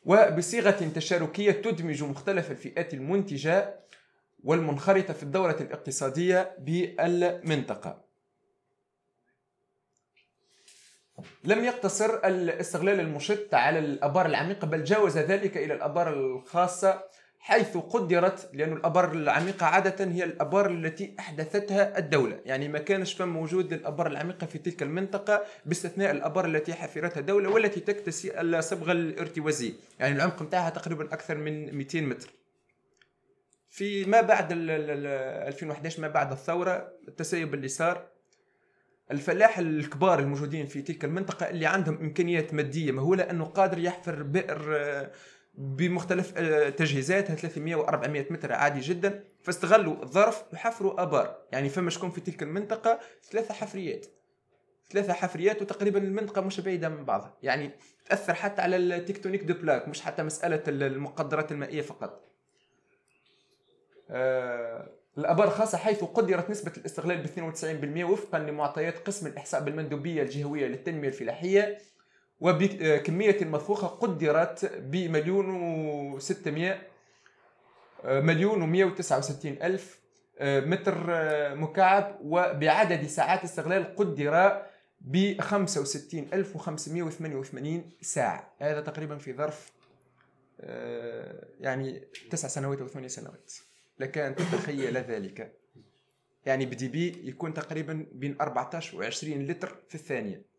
[0.05, 3.79] وبصيغة تشاركية تدمج مختلف الفئات المنتجة
[4.43, 8.05] والمنخرطة في الدورة الاقتصادية بالمنطقة.
[11.43, 17.03] لم يقتصر الاستغلال المشت على الأبار العميقة بل جاوز ذلك إلى الأبار الخاصة
[17.45, 23.27] حيث قدرت لأن الابار العميقة عادة هي الابار التي أحدثتها الدولة، يعني ما كانش فم
[23.27, 29.73] موجود للابار العميقة في تلك المنطقة باستثناء الابار التي حفرتها الدولة والتي تكتسي الصبغه الارتوازيه،
[29.99, 32.29] يعني العمق نتاعها تقريبا أكثر من 200 متر.
[33.69, 38.07] في ما بعد ال- ال- ال- 2011 ما بعد الثورة التسيب اللي صار
[39.11, 44.77] الفلاح الكبار الموجودين في تلك المنطقة اللي عندهم إمكانيات مادية مهولة أنه قادر يحفر بئر
[45.57, 46.31] بمختلف
[46.77, 49.23] تجهيزاتها 300 و 400 متر عادي جدا.
[49.41, 51.37] فاستغلوا الظرف وحفروا آبار.
[51.51, 52.99] يعني فما شكون في تلك المنطقة؟
[53.31, 54.05] ثلاثة حفريات.
[54.91, 57.37] ثلاثة حفريات وتقريبا المنطقة مش بعيدة من بعضها.
[57.43, 57.71] يعني
[58.05, 62.23] تأثر حتى على ال tectonique de plaques مش حتى مسألة المقدرات المائية فقط.
[64.09, 70.67] آه، الأبار خاصة حيث قدرت نسبة الاستغلال ب 92% وفقا لمعطيات قسم الإحصاء بالمندوبية الجهوية
[70.67, 71.77] للتنمية الفلاحية.
[72.39, 75.49] وبكمية المضخوخة قدرت بمليون
[76.13, 76.81] وستمائة
[78.03, 79.99] مليون ومئة وتسعة وستين ألف
[80.41, 80.95] متر
[81.55, 84.61] مكعب وبعدد ساعات استغلال قدر
[85.01, 88.53] ب 65588 ساعة.
[88.59, 89.75] هذا تقريبا في ظرف
[90.61, 93.53] آه، يعني تسع سنوات أو ثمانية سنوات.
[93.99, 95.57] لك أن تتخيل ذلك.
[96.45, 100.54] يعني بدي بي يكون تقريبا بين 14 و 20 لتر في الثانية.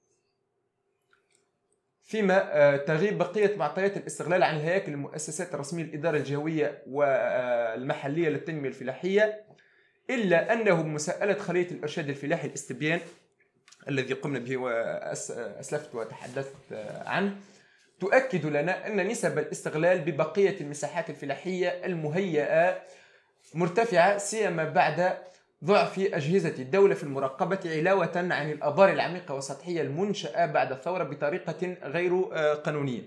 [2.06, 9.44] فيما آه، تغيب بقية معطيات الاستغلال عن الهياكل المؤسسات الرسمية للإدارة الجوية والمحلية للتنمية الفلاحية
[10.10, 13.00] إلا أنه مسألة خلية الإرشاد الفلاحي الاستبيان
[13.88, 16.72] الذي قمنا به وأسلفت وتحدثت
[17.06, 17.36] عنه.
[18.00, 22.82] تؤكد لنا أن نسب الاستغلال ببقية المساحات الفلاحية المهيئة
[23.54, 25.18] مرتفعة سيما بعد
[25.64, 32.22] ضعف أجهزة الدولة في المراقبة علاوة عن الآبار العميقة والسطحية المنشأة بعد الثورة بطريقة غير
[32.64, 33.02] قانونية.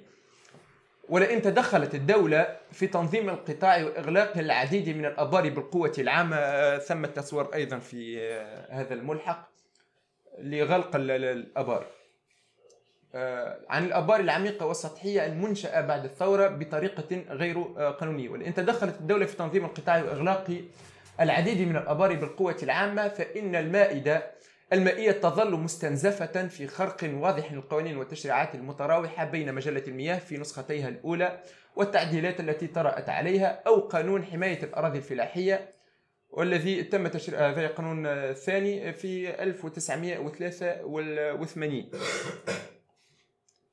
[1.09, 7.79] ولئن تدخلت الدولة في تنظيم القطاع وإغلاق العديد من الآبار بالقوة العامة ثم التصور أيضا
[7.79, 8.31] في
[8.69, 9.49] هذا الملحق
[10.39, 11.85] لغلق الآبار
[13.15, 18.29] آه، عن الآبار العميقة والسطحية المنشأة بعد الثورة بطريقة غير آه، قانونية.
[18.29, 20.61] ولئن تدخلت الدولة في تنظيم القطاع وإغلاق
[21.19, 24.31] العديد من الآبار بالقوة العامة فإن المائدة
[24.73, 31.39] المائية تظل مستنزفة في خرق واضح للقوانين والتشريعات المتراوحة بين مجلة المياه في نسختيها الأولى
[31.75, 35.73] والتعديلات التي طرأت عليها أو قانون حماية الأراضي الفلاحية
[36.29, 41.89] والذي تم تشريع هذا القانون الثاني في 1983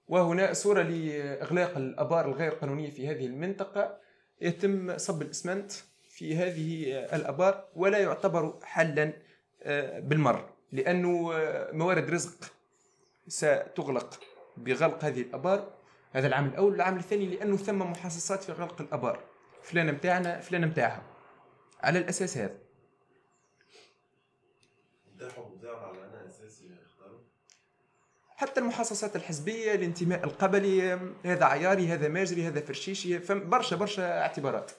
[0.09, 3.99] وهنا صورة لإغلاق الآبار الغير قانونية في هذه المنطقة.
[4.40, 5.72] يتم صب الإسمنت.
[6.16, 9.12] في هذه الآبار ولا يعتبر حلا
[9.62, 12.52] آه، بالمر لأنه آه، موارد رزق
[13.28, 14.20] ستغلق
[14.56, 15.72] بغلق هذه الآبار.
[16.12, 16.74] هذا العام الأول.
[16.74, 19.20] العام الثاني لأنه ثم محاصصات في غلق الآبار.
[19.62, 21.02] فلان متاعنا فلان متاعها.
[21.80, 22.58] على الأساس هذا.
[28.28, 34.72] حتى المحاصصات الحزبية الانتماء القبلي هذا عياري هذا ماجري هذا فرشيشي برشا برشا اعتبارات.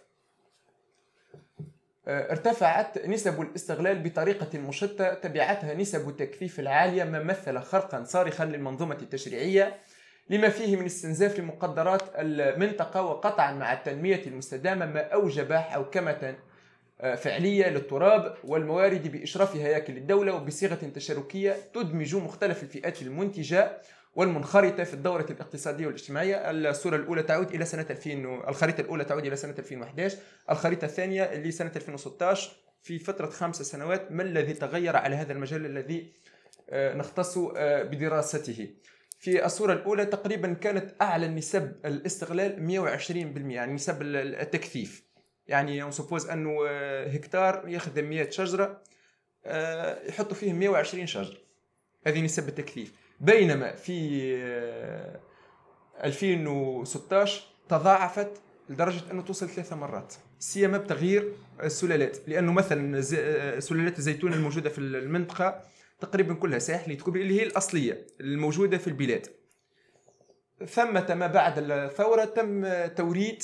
[2.07, 9.75] ارتفعت نسب الاستغلال بطريقة مشتة تبعتها نسب التكثيف العالية ما مثل خرقا صارخا للمنظومة التشريعية
[10.29, 16.35] لما فيه من استنزاف لمقدرات المنطقة وقطعا مع التنمية المستدامة ما أوجب حوكمة
[17.01, 23.71] آه، فعلية للتراب والموارد بإشراف هياكل الدولة وبصيغة تشاركية تدمج مختلف الفئات المنتجة
[24.17, 26.51] والمنخرطة في الدورة الاقتصادية والاجتماعية.
[26.51, 30.17] الصورة الأولى تعود إلى سنة 2000 الخريطة الأولى تعود إلى سنة 2011
[30.49, 32.51] الخريطة الثانية اللي سنة 2016
[32.81, 36.13] في فترة خمس سنوات ما الذي تغير على هذا المجال الذي
[36.69, 38.69] آه، نختص آه، بدراسته؟
[39.19, 45.03] في الصورة الأولى تقريبا كانت أعلى نسب الاستغلال 120% يعني نسب التكثيف.
[45.47, 48.81] يعني on suppose أنه آه، هكتار يأخذ 100 شجرة
[49.45, 51.37] آه، يحطوا فيه 120 شجره
[52.07, 53.06] هذه نسبه التكثيف.
[53.19, 54.33] بينما في
[56.03, 58.31] 2016 آه، تضاعفت
[58.69, 63.01] لدرجة أنه توصل ثلاثة مرات سيما بتغيير السلالات لأنه مثلا
[63.59, 65.61] سلالات الزيتون الموجودة في المنطقة
[65.99, 69.27] تقريبا كلها ساحلي تكوبي اللي هي الأصلية الموجودة في البلاد.
[70.65, 73.43] ثمة ما بعد الثورة تم توريد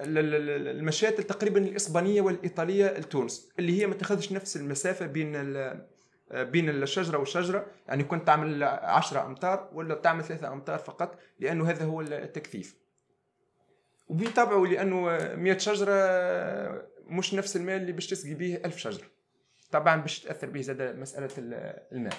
[0.00, 5.32] المشاتل تقريبا الإسبانية والإيطالية لتونس اللي هي ما تاخذش نفس المسافة بين
[6.30, 7.66] بين الشجرة والشجرة.
[7.88, 12.76] يعني كنت تعمل 10 أمتار ولا تعمل 3 أمتار فقط لأنه هذا هو التكثيف.
[14.08, 15.94] وبيتابعوا لأنه 100 شجرة
[17.06, 19.06] مش نفس الماء اللي باش تسقي به 1000 شجرة.
[19.70, 21.30] طبعا باش تأثر به زاد مسألة
[21.92, 22.14] الماء.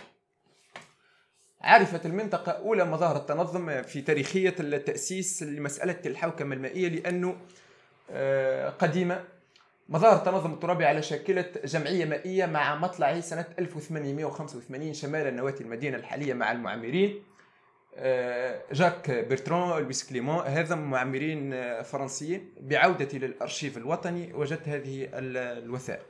[1.61, 7.37] عرفت المنطقة أولى مظاهر التنظم في تاريخية التأسيس لمسألة الحوكمة المائية لأنه
[8.11, 9.23] آه، قديمة.
[9.89, 16.33] مظاهر التنظم الترابي على شاكلة جمعية مائية مع مطلع سنة 1885 شمال نواة المدينة الحالية
[16.33, 17.23] مع المعمرين.
[17.95, 22.53] آه، جاك بيرتران لويس كليمون هذا معمرين آه، فرنسيين.
[22.59, 26.05] بعودتي للأرشيف الوطني وجدت هذه الوثائق.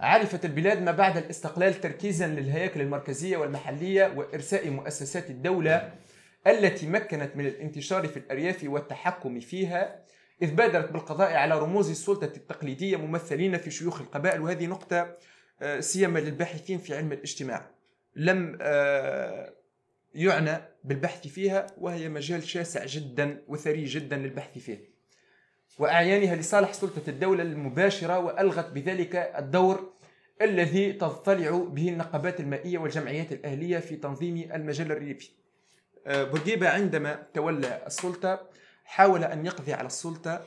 [0.00, 5.92] عرفت البلاد ما بعد الاستقلال تركيزا للهياكل المركزية والمحلية وإرساء مؤسسات الدولة
[6.46, 10.08] التي مكنت من الانتشار في الأرياف والتحكم فيها.
[10.42, 15.16] إذ بادرت بالقضاء على رموز السلطة التقليدية ممثلين في شيوخ القبائل وهذه نقطة
[15.62, 17.70] آه، سيما للباحثين في علم الاجتماع.
[18.16, 19.52] لم آه،
[20.14, 24.98] يعنى بالبحث فيها وهي مجال شاسع جدا وثري جدا للبحث فيه.
[25.78, 29.92] وأعيانها لصالح سلطة الدولة المباشرة وألغت بذلك الدور
[30.42, 35.30] الذي تضطلع به النقابات المائية والجمعيات الأهلية في تنظيم المجال الريفي.
[36.06, 38.48] آه، بورقيبة عندما تولى السلطة
[38.88, 40.44] حاول أن يقضي على السلطة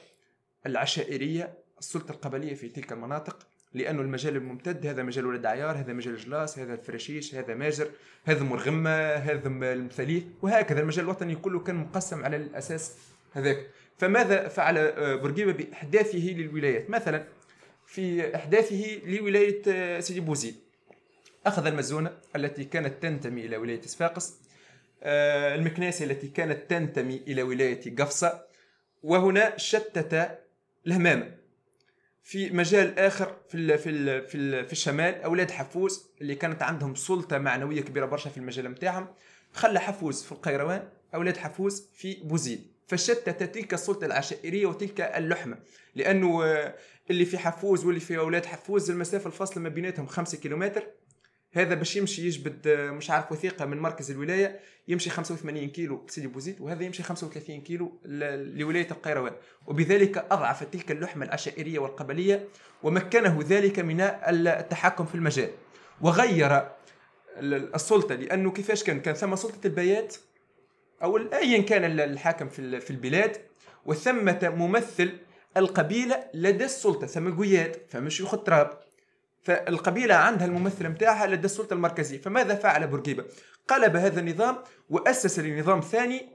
[0.65, 6.17] العشائرية السلطة القبلية في تلك المناطق لأن المجال الممتد هذا مجال ولد عيار هذا مجال
[6.17, 7.91] جلاس هذا الفرشيش هذا ماجر
[8.25, 10.79] هذا مرغمة هذا المثاليث وهكذا.
[10.79, 12.95] المجال الوطني كله كان مقسم على الأساس
[13.33, 13.67] هذاك.
[13.97, 17.27] فماذا فعل آه، بورقيبة بإحداثه للولايات؟ مثلا
[17.85, 20.55] في إحداثه لولاية آه، سيدي بوزيد
[21.45, 24.40] أخذ المزونة التي كانت تنتمي إلى ولاية صفاقس
[25.03, 28.45] المكناسة التي كانت تنتمي إلى ولاية قفصة
[29.03, 30.39] وهنا شتت
[30.87, 31.41] الهمامة.
[32.23, 36.63] في مجال آخر في ال في ال في, ال في الشمال أولاد حفوز اللي كانت
[36.63, 39.07] عندهم سلطة معنوية كبيرة برشا في المجال نتاعهم
[39.53, 45.57] خلى حفوز في القيروان أولاد حفوز في بوزيد فشتت تلك السلطة العشائرية وتلك اللحمة
[45.95, 46.75] لأنه آه،
[47.09, 50.87] اللي في حفوز واللي في أولاد حفوز المسافة الفاصلة ما بيناتهم خمسة كيلومتر
[51.53, 56.27] هذا باش يمشي يجبد آه، مش عارف وثيقة من مركز الولاية يمشي 85 كيلو لسيدي
[56.27, 59.33] بوزيد وهذا يمشي 35 كيلو لولاية القيروان.
[59.67, 62.47] وبذلك أضعف تلك اللحمة العشائريه والقبلية
[62.83, 65.49] ومكنه ذلك من التحكم في المجال.
[66.01, 66.69] وغير
[67.75, 70.15] السلطة لأنه كيفاش كان؟ كان ثم سلطة البيات
[71.03, 73.37] أو ايا كان الحاكم في البلاد
[73.85, 75.11] وثمة ممثل
[75.57, 78.79] القبيلة لدى السلطة ثم قياد فما شيوخ التراب
[79.43, 82.21] فالقبيلة عندها الممثل نتاعها لدى السلطة المركزية.
[82.21, 83.25] فماذا فعل بورقيبة؟
[83.67, 84.57] قلب هذا النظام
[84.89, 86.29] وأسس لنظام ثاني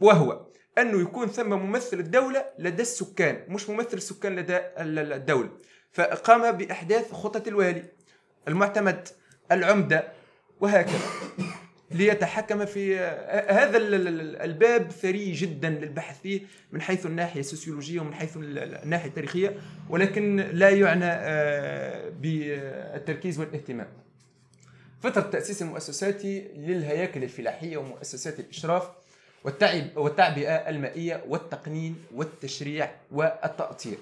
[0.00, 0.46] وهو
[0.78, 5.50] أنه يكون ثم ممثل الدولة لدى السكان مش ممثل السكان لدى الدولة.
[5.92, 7.84] فقام بأحداث خطة الوالي
[8.48, 9.08] المعتمد
[9.52, 10.12] العمدة
[10.60, 10.98] وهكذا.
[11.94, 12.98] ليتحكم في
[13.48, 13.78] هذا
[14.44, 16.40] الباب ثري جدا للبحث فيه
[16.72, 19.56] من حيث الناحية السوسيولوجية ومن حيث الناحية التاريخية
[19.90, 23.86] ولكن لا يعنى آه، بالتركيز والاهتمام.
[25.02, 26.24] فترة تأسيس المؤسسات
[26.56, 28.88] للهياكل الفلاحية ومؤسسات الإشراف
[29.96, 33.98] والتعبئة المائية والتقنين والتشريع والتأطير.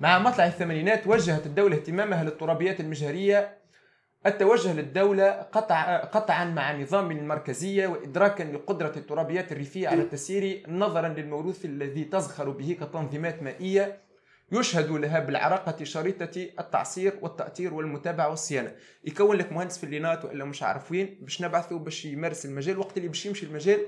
[0.00, 3.56] مع مطلع الثمانينات وجهت الدولة اهتمامها للترابيات المجهرية
[4.26, 11.64] التوجه للدولة قطع قطعا مع نظام المركزية وإدراكا لقدرة الترابيات الريفية على التسيير نظرا للموروث
[11.64, 13.98] الذي تزخر به كتنظيمات مائية
[14.52, 18.72] يشهد لها بالعراقة شريطة التعصير والتأطير والمتابعة والصيانة.
[19.04, 22.78] يكون لك مهندس في اللينات وإلا مش عارف وين باش نبعثه باش يمارس المجال.
[22.78, 23.80] وقت اللي باش يمشي المجال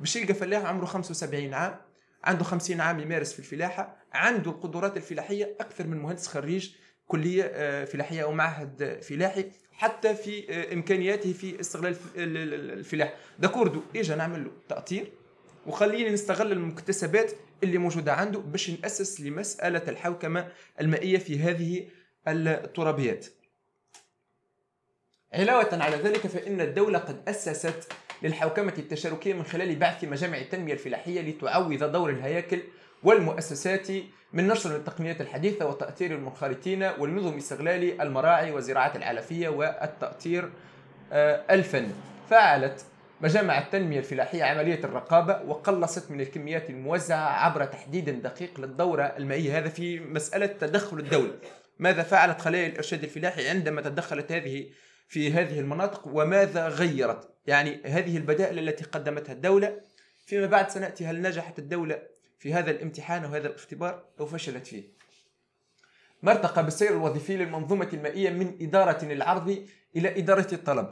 [0.00, 1.76] باش يلقى فلاح عمره 75 عام
[2.24, 6.70] عنده 50 عام يمارس في الفلاحة عنده القدرات الفلاحية أكثر من مهندس خريج.
[7.08, 13.14] كلية آه، فلاحية أو معهد فلاحي حتى في آه، إمكانياته في استغلال الفلاح.
[13.38, 15.12] داكوردو إجا نعمل له تاطير
[15.66, 17.32] وخلينا نستغل المكتسبات
[17.62, 20.48] اللي موجودة عنده باش نأسس لمسألة الحوكمة
[20.80, 21.88] المائية في هذه
[22.28, 23.26] الترابيات.
[25.32, 27.92] علاوة على ذلك فإن الدولة قد أسست
[28.22, 32.60] للحوكمة التشاركية من خلال بعث مجامع التنمية الفلاحية لتعوض دور الهياكل
[33.06, 33.88] والمؤسسات
[34.32, 40.50] من نشر التقنيات الحديثة وتأثير المنخرطين والنظم استغلال المراعي والزراعات العلفية والتأثير
[41.12, 41.92] آه، الفني
[42.30, 42.84] فعلت
[43.20, 49.58] مجامع التنمية الفلاحية عملية الرقابة وقلصت من الكميات الموزعة عبر تحديد دقيق للدورة المائية.
[49.58, 51.32] هذا في مسألة تدخل الدولة.
[51.78, 54.66] ماذا فعلت خلايا الإرشاد الفلاحي عندما تدخلت هذه
[55.08, 59.80] في هذه المناطق؟ وماذا غيرت؟ يعني هذه البدائل التي قدمتها الدولة
[60.26, 61.06] فيما بعد سنأتي.
[61.06, 62.15] هل نجحت الدولة
[62.46, 64.84] في هذا الامتحان وهذا الاختبار أو فشلت فيه.
[66.22, 69.66] ما ارتقى بالسير الوظيفي للمنظومة المائية من إدارة العرض
[69.96, 70.88] إلى إدارة الطلب.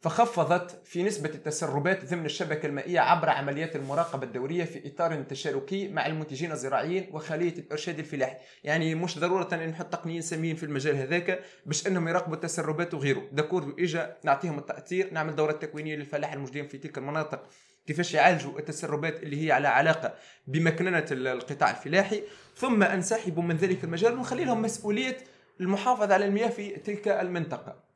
[0.00, 6.06] فخفضت في نسبة التسربات ضمن الشبكة المائية عبر عمليات المراقبة الدورية في إطار تشاركي مع
[6.06, 11.40] المنتجين الزراعيين وخلية الإرشاد الفلاحي يعني مش ضرورة أن نحط تقنيين ساميين في المجال هذاك
[11.66, 13.28] باش أنهم يراقبوا التسربات وغيره.
[13.32, 17.48] داكور إجا نعطيهم التأثير نعمل دورة تكوينية للفلاح الموجودين في تلك المناطق.
[17.86, 20.14] كيفاش يعالجوا التسربات اللي هي على علاقة
[20.46, 22.22] بمكننة القطاع الفلاحي.
[22.56, 25.16] ثم أنسحبوا من ذلك المجال ونخلي لهم مسؤولية
[25.60, 27.86] المحافظة على المياه في تلك المنطقة.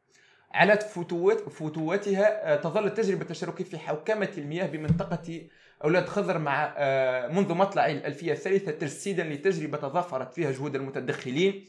[0.52, 5.42] على فتوت فتوتها آه، تظل التجربة التشاركية في حوكمة المياه بمنطقة
[5.84, 11.64] أولاد خضر مع آه، منذ مطلع الألفية الثالثة تجسيدا لتجربة تضافرت فيها جهود المتدخلين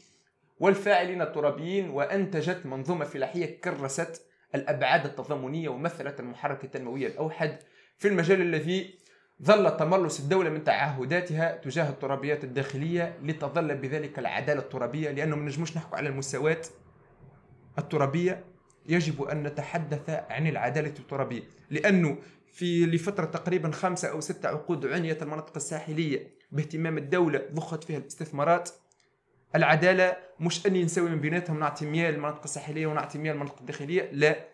[0.60, 4.22] والفاعلين الترابيين وأنتجت منظومة فلاحية كرست
[4.54, 7.58] الأبعاد التضامنية ومثلت المحرك التنموي الأوحد
[8.02, 8.94] في المجال الذي
[9.42, 15.76] ظل تملص الدولة من تعهداتها تجاه الترابيات الداخلية لتظل بذلك العدالة الترابية لأنه ما نجموش
[15.76, 16.60] نحكوا على المساواة
[17.78, 18.44] الترابية.
[18.86, 22.16] يجب أن نتحدث عن العدالة الترابية لأنه
[22.52, 28.70] في لفترة تقريبا خمسة أو ستة عقود عنيت المناطق الساحلية باهتمام الدولة ضخت فيها الاستثمارات.
[29.54, 34.51] العدالة مش أني نسوي من بيناتهم نعطي مياه للمناطق الساحلية ونعطي مياه للمناطق الداخلية لا.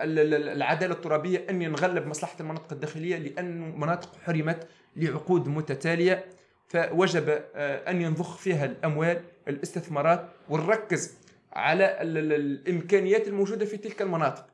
[0.00, 6.24] العدالة الترابية اني نغلب مصلحة المناطق الداخلية لأن مناطق حرمت لعقود متتالية
[6.68, 11.14] فوجب آه، أن ينضخ فيها الأموال الاستثمارات ونركز
[11.52, 14.46] على ال- ال- الإمكانيات الموجودة في تلك المناطق.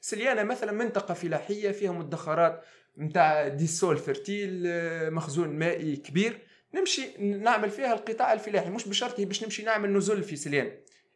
[0.00, 2.62] سليانة مثلا منطقة فلاحية فيها مدخرات
[2.98, 6.38] نتاع ديسول فيرتيل آه، مخزون مائي كبير.
[6.74, 10.72] نمشي نعمل فيها القطاع الفلاحي مش بشرط باش نمشي نعمل نزول في سليان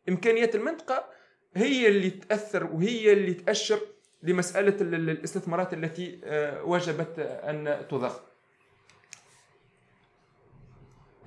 [0.09, 1.05] إمكانيات المنطقة
[1.57, 3.81] هي اللي تأثر وهي اللي تأشر
[4.23, 8.21] لمسألة ال- ال- الاستثمارات التي آه، وجبت أن تضخ.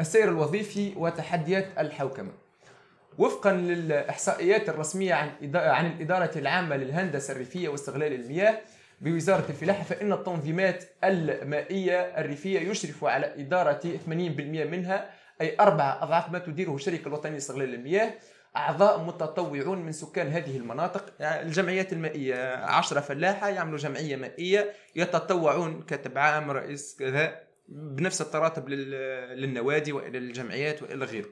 [0.02, 2.32] السير الوظيفي وتحديات الحوكمة.
[3.18, 8.62] وفقا للإحصائيات الرسمية عن عن الإدارة العامة للهندسة الريفية واستغلال المياه
[9.02, 15.10] بوزارة الفلاحه فإن التنظيمات المائية الريفية يشرف على إدارة 80% منها
[15.42, 18.14] أي أربع أضعاف ما تديره الشركة الوطنيه لاستغلال المياه.
[18.58, 21.14] أعضاء متطوعون من سكان هذه المناطق.
[21.22, 29.39] الجمعيات المائية عشرة فلاحة يعملوا جمعية مائية يتطوعون كاتب عام رئيس كذا بنفس التراتب لل-
[29.41, 31.30] للنوادي وإلى الجمعيات وإلى غيره.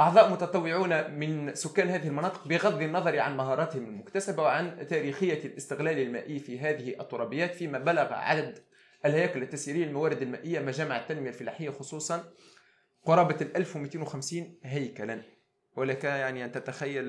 [0.00, 6.38] أعضاء متطوعون من سكان هذه المناطق بغض النظر عن مهاراتهم المكتسبة وعن تاريخية الاستغلال المائي
[6.38, 8.58] في هذه الترابيات فيما بلغ عدد
[9.04, 12.24] الهياكل التسييرية للموارد المائية مجامع التنمية الفلاحية خصوصا
[13.04, 15.22] قرابة ال 1250 هيكلا.
[15.76, 17.04] ولك يعني أن تتخيل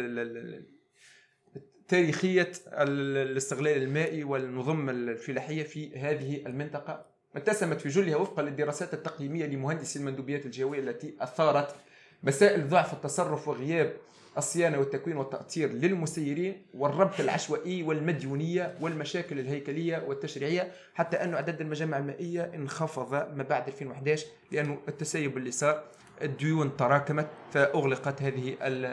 [1.87, 7.05] تاريخية ال- الاستغلال المائي والنظم الفلاحية في هذه المنطقة.
[7.35, 11.75] اتسمت في جلها وفقا للدراسات التقييمية لمهندسي المندوبيات الجوية التي أثارت
[12.23, 13.93] مسائل ضعف التصرف وغياب
[14.37, 22.51] الصيانة والتكوين والتأطير للمسيرين والربط العشوائي والمديونية والمشاكل الهيكلية والتشريعية حتى أن عدد المجامع المائية
[22.55, 25.83] انخفض ما بعد 2011 لأنه التسيب اللي صار
[26.23, 28.85] الديون تراكمت فأغلقت هذه ال-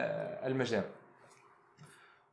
[0.50, 0.84] المجامع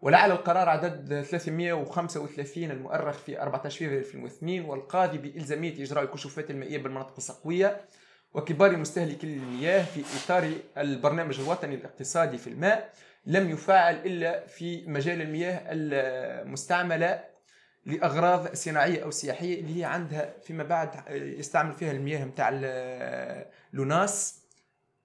[0.01, 7.13] ولعل القرار عدد 335 المؤرخ في 14 فبراير 2002 والقاضي بإلزامية إجراء الكشوفات المائية بالمناطق
[7.17, 7.81] الصقوية
[8.33, 12.93] وكبار مستهلكي المياه في إطار البرنامج الوطني الاقتصادي في الماء
[13.25, 17.23] لم يفعل إلا في مجال المياه المستعملة
[17.85, 22.49] لأغراض صناعية أو سياحية اللي هي عندها فيما بعد يستعمل فيها المياه متاع
[23.73, 24.44] لوناس.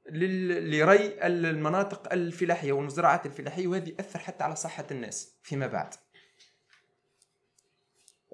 [0.08, 5.94] لري المناطق الفلاحية والمزرعات الفلاحية وهذه أثر حتى على صحة الناس فيما بعد.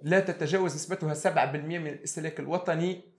[0.03, 3.17] لا تتجاوز نسبتها 7% من الاستهلاك الوطني.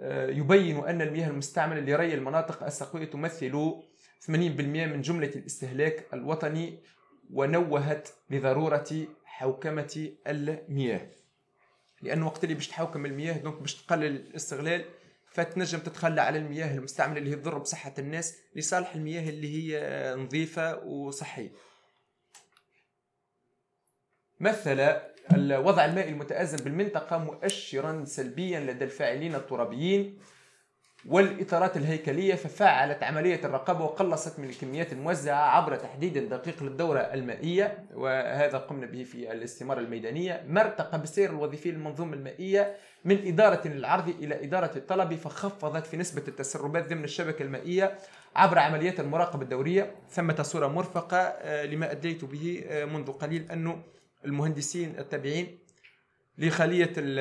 [0.00, 3.72] آه، يبين أن المياه المستعملة لري المناطق السقوية تمثل
[4.20, 6.82] 80% من جملة الاستهلاك الوطني
[7.30, 11.08] ونوهت بضرورة حوكمة المياه.
[12.02, 14.84] لأنه وقت اللي باش تحوكم المياه دونك باش تقلل الاستغلال
[15.32, 20.78] فتنجم تتخلى على المياه المستعملة اللي هي تضر بصحة الناس لصالح المياه اللي هي نظيفة
[20.84, 21.52] وصحية.
[24.40, 24.80] مثل
[25.32, 30.18] الوضع المائي المتأزم بالمنطقة مؤشرا سلبيا لدى الفاعلين الترابيين
[31.06, 38.58] والإطارات الهيكلية ففعلت عملية الرقابة وقلصت من الكميات الموزعة عبر تحديد دقيق للدورة المائية وهذا
[38.58, 40.44] قمنا به في الاستمارة الميدانية.
[40.48, 46.22] ما ارتقى بالسير الوظيفي للمنظومة المائية؟ من إدارة العرض إلى إدارة الطلب فخفضت في نسبة
[46.28, 47.98] التسربات ضمن الشبكة المائية
[48.36, 49.94] عبر عمليات المراقبة الدورية.
[50.10, 53.82] ثمة صورة مرفقة آه، لما أدليت به آه، منذ قليل أنه
[54.24, 55.58] المهندسين التابعين
[56.42, 57.18] لخلية ال-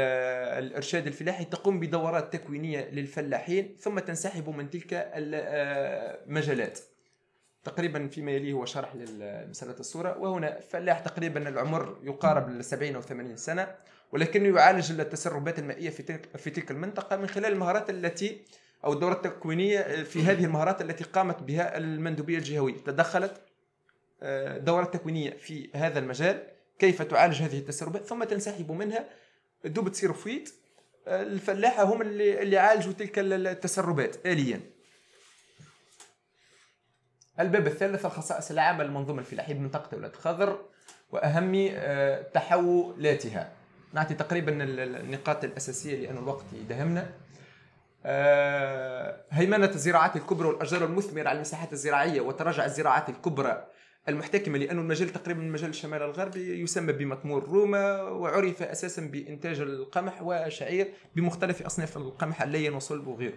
[0.66, 6.80] الإرشاد الفلاحي تقوم بدورات تكوينية للفلاحين ثم تنسحب من تلك المجالات
[7.64, 10.18] تقريبا فيما يليه هو شرح لمسألة الصورة.
[10.18, 13.76] وهنا فلاح تقريبا العمر يقارب ال 70 أو 80 سنة
[14.12, 18.42] ولكنه يعالج التسربات المائية في تلك, في تلك المنطقة من خلال المهارات التي
[18.86, 22.76] أو الدورات التكوينية في هذه المهارات التي قامت بها المندوبية الجهوية.
[22.86, 23.42] تدخلت
[24.24, 26.48] آه، دورات تكوينية في هذا المجال.
[26.82, 29.06] كيف تعالج هذه التسربات ثم تنسحب منها.
[29.66, 30.54] دوب تصير فويت.
[31.08, 34.60] الفلاحة هم اللي, اللي عالجوا تلك التسربات آليا.
[37.40, 40.66] الباب الثالث الخصائص العامة للمنظومة الفلاحية بمنطقة ولاد خضر
[41.12, 43.52] وأهم آه، تحولاتها.
[43.94, 47.12] نعطي تقريبا ال- ال- النقاط الأساسية لأن الوقت يدهمنا
[48.06, 53.68] آه، هيمنة الزراعات الكبرى والأشجار المثمرة على المساحات الزراعية وتراجع الزراعات الكبرى.
[54.10, 60.22] المحتكمة لأن المجال تقريبا من المجال الشمال الغربي يسمى بمطمور روما وعرف أساسا بإنتاج القمح
[60.22, 63.34] والشعير بمختلف أصناف القمح اللين وصلب وغيره.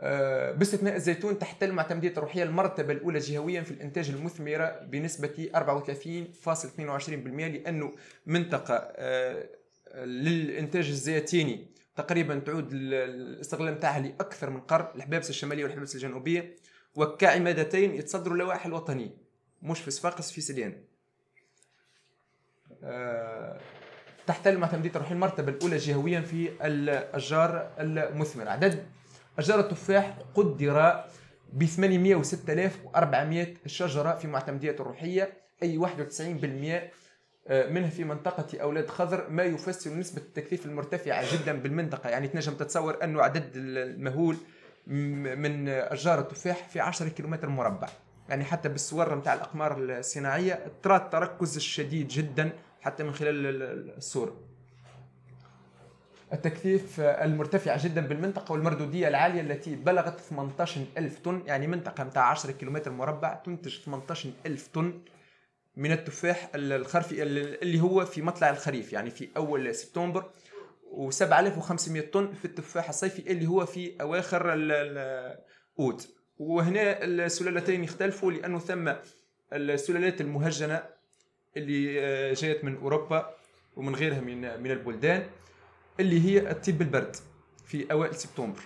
[0.00, 7.92] آه، باستثناء الزيتون تحتل معتمدية الروحية المرتبة الأولى جهويا في الإنتاج المثمرة بنسبة 34.22% لأنه
[8.26, 9.46] منطقة آه،
[10.04, 11.66] للإنتاج الزيتيني
[11.96, 16.56] تقريبا تعود ال- الاستغلال نتاعها لأكثر من قرن الحبابس الشمالية والحبابس الجنوبية.
[16.96, 19.10] وكعمادتين يتصدروا اللوائح الوطنية
[19.62, 20.74] مش في صفاقس في سليان
[22.82, 23.60] آه،
[24.26, 28.50] تحتل معتمدية الروحية المرتبة الأولى جهويا في الأشجار المثمرة.
[28.50, 28.86] عدد
[29.38, 31.04] أشجار التفاح قدر
[31.52, 35.32] ب 806400 شجرة في معتمدية الروحية
[35.62, 36.90] أي 91%
[37.48, 42.10] آه، منها في منطقة أولاد خضر ما يفسر نسبة التكثيف المرتفعة جدا بالمنطقة.
[42.10, 44.36] يعني تنجم تتصور أنه عدد المهول
[44.86, 47.88] من أشجار التفاح في 10 كيلومتر مربع.
[48.28, 53.36] يعني حتى بالصور نتاع الأقمار الصناعية ترى التركز الشديد جدا حتى من خلال
[53.96, 54.36] الصورة
[56.32, 62.52] التكثيف المرتفع جدا بالمنطقة والمردودية العالية التي بلغت 18 ألف طن يعني منطقة متاع 10
[62.52, 65.00] كيلومتر مربع تنتج 18 ألف طن
[65.76, 70.30] من التفاح الخرفي اللي هو في مطلع الخريف يعني في أول سبتمبر
[70.94, 76.08] و7500 طن في التفاح الصيفي اللي هو في أواخر الأوت.
[76.38, 78.92] وهنا السلالتين يختلفوا لأنه ثم
[79.52, 80.82] السلالات المهجنة
[81.56, 83.34] اللي آه، جاءت من أوروبا
[83.76, 85.26] ومن غيرها من من البلدان
[86.00, 87.16] اللي هي الطيب البرد
[87.66, 88.60] في أوائل سبتمبر.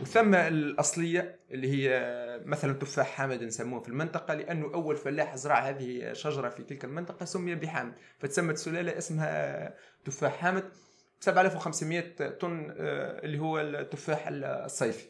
[0.00, 6.12] وثم الأصلية اللي هي مثلا تفاح حامد نسموه في المنطقة لأنه أول فلاح زرع هذه
[6.12, 9.74] شجره في تلك المنطقة سمي بحامد فتسمت سلالة اسمها
[10.04, 10.64] تفاح حامد.
[11.22, 15.06] 7500 طن آه، اللي هو التفاح الصيفي.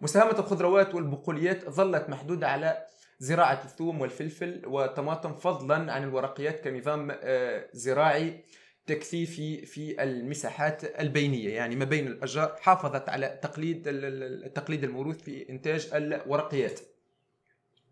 [0.00, 2.86] مساهمة الخضروات والبقوليات ظلت محدودة على
[3.18, 8.44] زراعة الثوم والفلفل والطماطم فضلا عن الورقيات كنظام آه، زراعي
[8.86, 11.54] تكثيفي في المساحات البينية.
[11.54, 16.80] يعني ما بين الأشجار حافظت على تقليد التقليد الموروث في إنتاج الورقيات.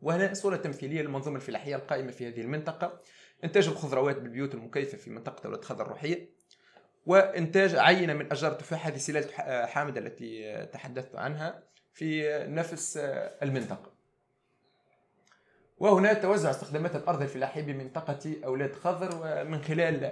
[0.02, 3.00] وهنا صورة تمثيلية للمنظومة الفلاحية القائمة في هذه المنطقة.
[3.44, 6.39] إنتاج الخضروات بالبيوت المكيفة في منطقة دولة خضر الروحيه
[7.06, 11.62] وإنتاج عينة من أشجار التفاح هذه سلالة حامد التي تحدثت عنها
[11.94, 12.96] في نفس
[13.42, 14.00] المنطقة.
[15.78, 20.04] وهنا توزع استخدامات الأرض الفلاحية بمنطقة أولاد خضر ومن خلال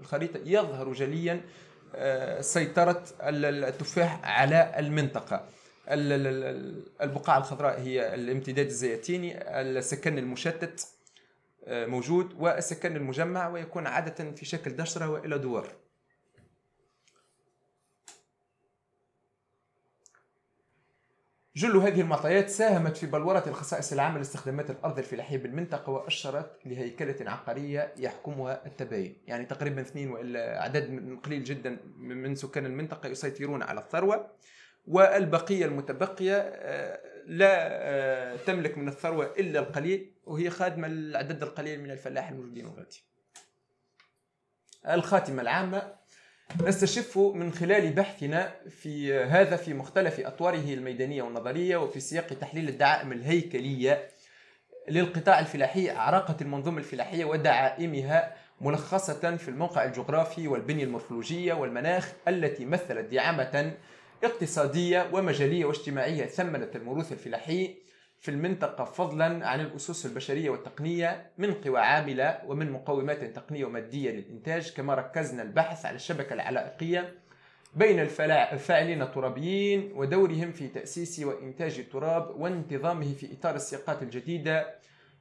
[0.00, 1.40] الخريطة يظهر جليا
[1.94, 5.48] آه، سيطرة التفاح على المنطقة.
[7.02, 10.86] البقعة الخضراء هي الامتداد الزيتيني السكن المشتت
[11.64, 15.68] آه، موجود والسكن المجمع ويكون عادة في شكل دشرة وإلى دوار.
[21.56, 27.92] جل هذه المعطيات ساهمت في بلورة الخصائص العامة لاستخدامات الأرض الفلاحية بالمنطقة وأشرت لهيكلة عقارية
[27.98, 29.16] يحكمها التباين.
[29.26, 34.30] يعني تقريبا اثنين وإلا عدد قليل جدا من سكان المنطقة يسيطرون على الثروة
[34.86, 41.90] والبقية المتبقية آه، لا آه، تملك من الثروة إلا القليل وهي خادمة العدد القليل من
[41.90, 42.66] الفلاح الموجودين.
[42.66, 43.04] غادي
[44.88, 46.01] الخاتمة العامة
[46.60, 53.12] نستشف من خلال بحثنا في هذا في مختلف أطواره الميدانية والنظرية وفي سياق تحليل الدعائم
[53.12, 54.08] الهيكلية
[54.88, 63.12] للقطاع الفلاحي أعراقة المنظومة الفلاحية ودعائمها ملخصة في الموقع الجغرافي والبنية المورفولوجية والمناخ التي مثلت
[63.12, 63.72] دعامة
[64.24, 67.74] اقتصادية ومجالية واجتماعية ثمنت الموروث الفلاحي.
[68.22, 74.72] في المنطقة فضلا عن الأسس البشرية والتقنية من قوى عاملة ومن مقومات تقنية ومادية للإنتاج
[74.72, 77.14] كما ركزنا البحث على الشبكة العلائقية
[77.74, 84.74] بين الفاعلين الترابيين ودورهم في تأسيس وإنتاج التراب وانتظامه في إطار السياقات الجديدة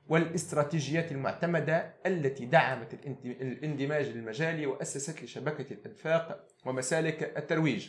[0.09, 2.93] والاستراتيجيات المعتمدة التي دعمت
[3.25, 7.87] الاندماج المجالي وأسست لشبكة الإنفاق ومسالك الترويج.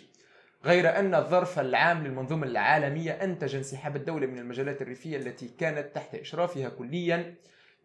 [0.64, 6.14] غير أن الظرف العام للمنظومة العالمية أنتج انسحاب الدولة من المجالات الريفية التي كانت تحت
[6.14, 7.34] إشرافها كليا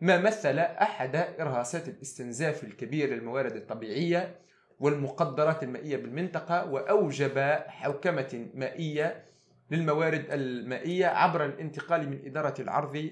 [0.02, 4.36] ما مثل أحد إرهاصات الاستنزاف الكبير للموارد الطبيعية
[4.80, 9.26] والمقدرات المائية بالمنطقة وأوجب حوكمة مائية
[9.72, 13.10] للموارد المائية عبر الانتقال من إدارة العرض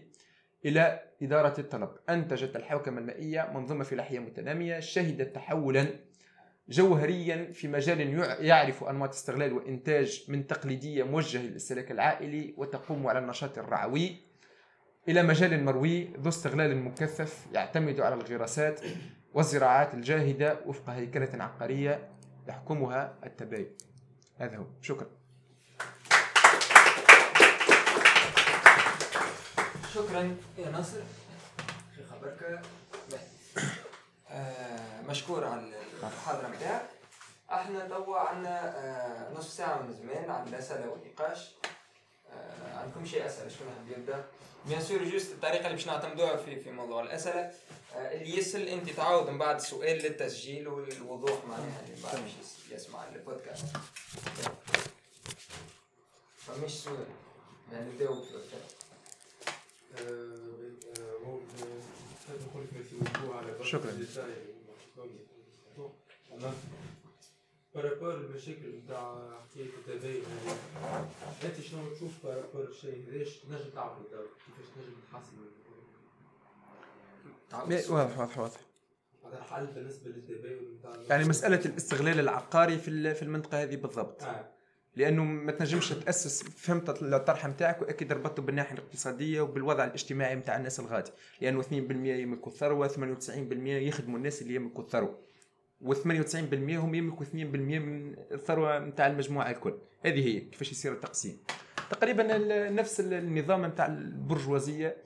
[0.66, 1.90] إلى إدارة الطلب.
[2.10, 5.88] أنتجت الحوكمة المائية منظومة فلاحية متنامية شهدت تحولا
[6.70, 8.00] جوهريا في مجال
[8.46, 14.18] يعرف أنماط استغلال وإنتاج من تقليدية موجهة للاستهلاك العائلي وتقوم على النشاط الرعوي.
[15.08, 18.82] إلى مجال مروي ذو استغلال مكثف يعتمد على الغراسات
[19.34, 22.10] والزراعات الجاهدة وفق هيكلة عقارية
[22.48, 23.68] يحكمها التباين.
[24.38, 24.66] هذا هو.
[24.82, 25.08] شكرا.
[29.94, 31.02] شكرا يا ناصر.
[31.96, 32.62] في خبرك
[34.30, 36.90] آه مشكور على المحاضره نتاعك
[37.52, 41.52] إحنا توا عندنا آه نصف ساعه من زمان عن الاسئله والنقاش
[42.32, 44.26] آه عندكم شيء اسئله شكون حاب يبدا
[44.66, 47.52] bien sûr juste الطريقة اللي باش نعتمدوها في في موضوع الاسئله
[47.96, 52.32] آه اللي يسال انت تعاود من بعد السؤال للتسجيل والوضوح معناها اللي بعد باش
[52.72, 53.66] يسمع البودكاست
[56.38, 57.06] فمش سؤال
[57.72, 58.22] يعني نبداو آه،
[67.76, 69.16] par rapport المشاكل نتاع
[69.52, 70.24] حكايه التباين
[70.82, 75.38] هذه انت شنو تشوف par rapport الشيء هذاش تنجم تعمل تو كيفاش تنجم تحسن
[77.94, 80.80] واضح واضح واضح هذا بالنسبة للتباين
[81.10, 84.50] يعني مساله الاستغلال العقاري في ال- في المنطقة هذه بالضبط آه.
[84.96, 90.80] لأنه ما تنجمش تاسس فهمت الطرح نتاعك واكيد ربطته بالناحيه الاقتصاديه وبالوضع الاجتماعي نتاع الناس
[90.80, 91.12] الغادي
[91.42, 92.92] لأنه 2% يملكوا الثروه 98%
[93.68, 95.20] يخدموا الناس اللي يملكوا الثروه
[95.84, 99.78] و98% هم يملكوا 2% من الثروه نتاع المجموعة الكل.
[100.06, 101.38] هذه هي كيفاش يصير التقسيم.
[101.90, 102.24] تقريبا
[102.70, 104.98] نفس ال- النظام نتاع البرجوازية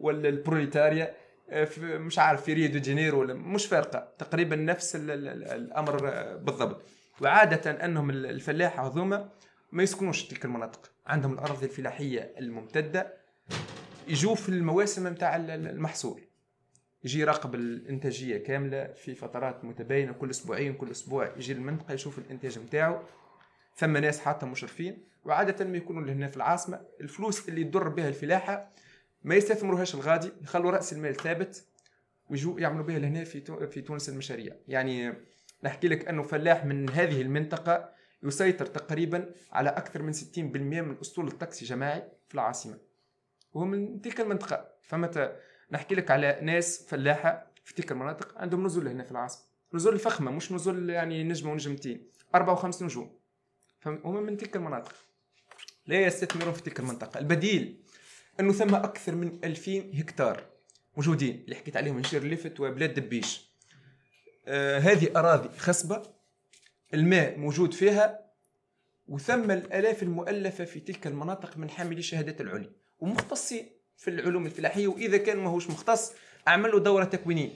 [0.00, 1.14] ولا البروليتاريا
[1.50, 4.12] آه، في- مش عارف في ريو دي جانيرو ولا مش فارقة.
[4.18, 5.96] تقريبا نفس ال- ال- ال- الأمر
[6.36, 6.82] بالضبط.
[7.20, 9.28] وعادة أنهم ال- الفلاحه هذوما
[9.72, 10.90] ما يسكنوش تلك المناطق.
[11.06, 13.14] عندهم الأراضي الفلاحية الممتدة
[14.08, 16.20] يجوا في المواسم نتاع ال- ال- المحصول.
[17.04, 22.58] يجي يراقب الإنتاجية كاملة في فترات متباينة كل أسبوعين كل أسبوع يجي للمنطقه يشوف الإنتاج
[22.58, 22.98] نتاعو
[23.76, 25.04] ثم ناس حاطه مشرفين.
[25.24, 28.70] وعادة ما يكونوا هنا في العاصمة الفلوس اللي تضر بها الفلاحة
[29.22, 31.64] ما يستثمروهاش الغادي يخلوا رأس المال ثابت
[32.30, 34.56] ويجوا يعملوا بها لهنا في في تونس المشاريع.
[34.68, 35.14] يعني
[35.62, 37.90] نحكي لك أنه فلاح من هذه المنطقة
[38.22, 42.78] يسيطر تقريبا على أكثر من 60% من أسطول التاكسي جماعي في العاصمة.
[43.52, 44.68] وهو من تلك المنطقة.
[44.82, 45.36] فمتى
[45.74, 49.44] نحكي لك على ناس فلاحة في تلك المناطق عندهم نزول هنا في العاصمة.
[49.74, 52.06] نزول فخمه مش نزول يعني نجمة ونجمتين.
[52.34, 53.18] أربع وخمس نجوم.
[53.80, 54.94] فهم من تلك المناطق.
[55.86, 57.18] لا يستثمرون في تلك المنطقة.
[57.18, 57.80] البديل
[58.40, 60.44] أنه ثم أكثر من 2000 هكتار
[60.96, 61.42] موجودين.
[61.44, 63.50] اللي حكيت عليهم نشير لفت وبلاد دبيش.
[64.46, 66.02] آه هذه أراضي خصبة.
[66.94, 68.24] الماء موجود فيها.
[69.08, 72.72] وثم الآلاف المؤلفة في تلك المناطق من حاملي الشهادات العليا.
[73.00, 76.12] ومختصين في العلوم الفلاحية وإذا كان ماهوش مختص
[76.48, 77.50] اعمل له دورة تكوينية.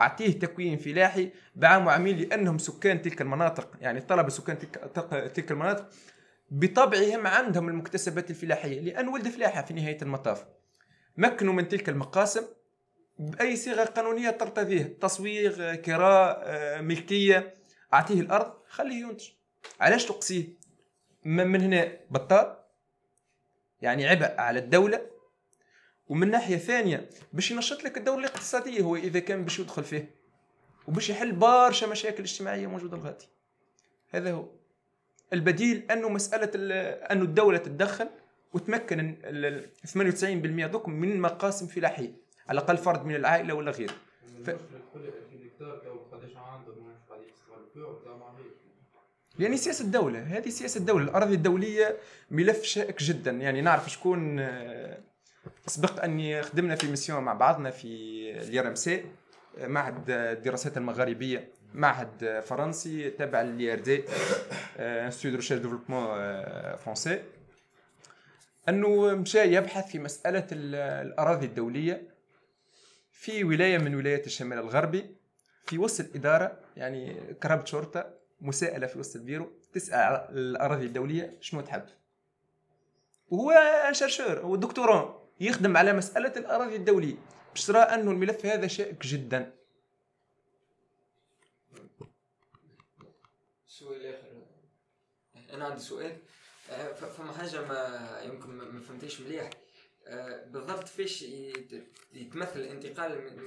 [0.00, 5.88] أعطيه تكوين فلاحي بعام وعامين لأنهم سكان تلك المناطق يعني طلبه سكان تلك, تلك المناطق
[6.50, 10.44] بطبعهم عندهم المكتسبات الفلاحية لأن ولد فلاحة في نهاية المطاف.
[11.16, 12.42] مكنوا من تلك المقاسم
[13.18, 17.54] بأي صيغة قانونية ترتضيه تصويغ كراء آه، ملكية.
[17.94, 19.28] أعطيه الأرض خليه ينتج.
[19.80, 20.44] علاش تقصيه؟
[21.24, 22.56] من هنا بطال؟
[23.82, 25.06] يعني عبء على الدولة
[26.12, 30.10] ومن ناحية ثانية باش ينشط لك الدولة الاقتصاديه هو إذا كان باش يدخل فيه.
[30.88, 33.24] وباش يحل برشا مشاكل اجتماعية موجودة الغادي
[34.10, 34.46] هذا هو.
[35.32, 36.72] البديل أنه مسألة ال-
[37.12, 38.08] أنه الدولة تتدخل
[38.52, 42.12] وتمكن ال- ال 98% دوك من مقاسم فلاحية.
[42.48, 43.92] على الأقل فرد من العائلة ولا غيره.
[44.44, 48.52] ف- المشكلة الكل 2000 هكتار تو قداش عندهم وين قاعدين يستغلوا فيهم تو ما عليك
[49.38, 50.18] يعني سياسة الدولة.
[50.22, 51.04] هذه سياسة الدولة.
[51.04, 51.96] الأراضي الدولية
[52.30, 53.30] ملف شائك جدا.
[53.30, 54.40] يعني نعرف شكون
[55.66, 57.86] سبق أني خدمنا في mission مع بعضنا في
[58.42, 59.04] اليرمسي
[59.58, 64.04] معهد الدراسات المغاربية معهد فرنسي تابع لل IRD
[64.78, 66.06] institut de recherche développement
[66.76, 67.22] français
[68.68, 70.74] أنه مشى يبحث في مسألة ال-
[71.06, 72.02] الأراضي الدولية
[73.12, 75.16] في ولاية من ولايات الشمال الغربي
[75.66, 81.82] في وسط الإدارة يعني كربة شرطة مساءلة في وسط البيرو تسأل الأراضي الدولية شنو تحب.
[83.30, 83.52] وهو
[83.92, 85.21] chercheur هو دكتوراه.
[85.40, 87.14] يخدم على مسألة الأراضي الدولية.
[87.54, 89.52] باش ترى أنه الملف هذا شائك جدا.
[93.66, 94.26] السؤال الآخر
[95.52, 96.16] أنا عندي سؤال.
[96.70, 99.50] آه، فما حاجة ما يمكن ما فهمتيش مليح.
[100.06, 103.42] آه، بالضبط فيش يت- يتمثل الانتقال من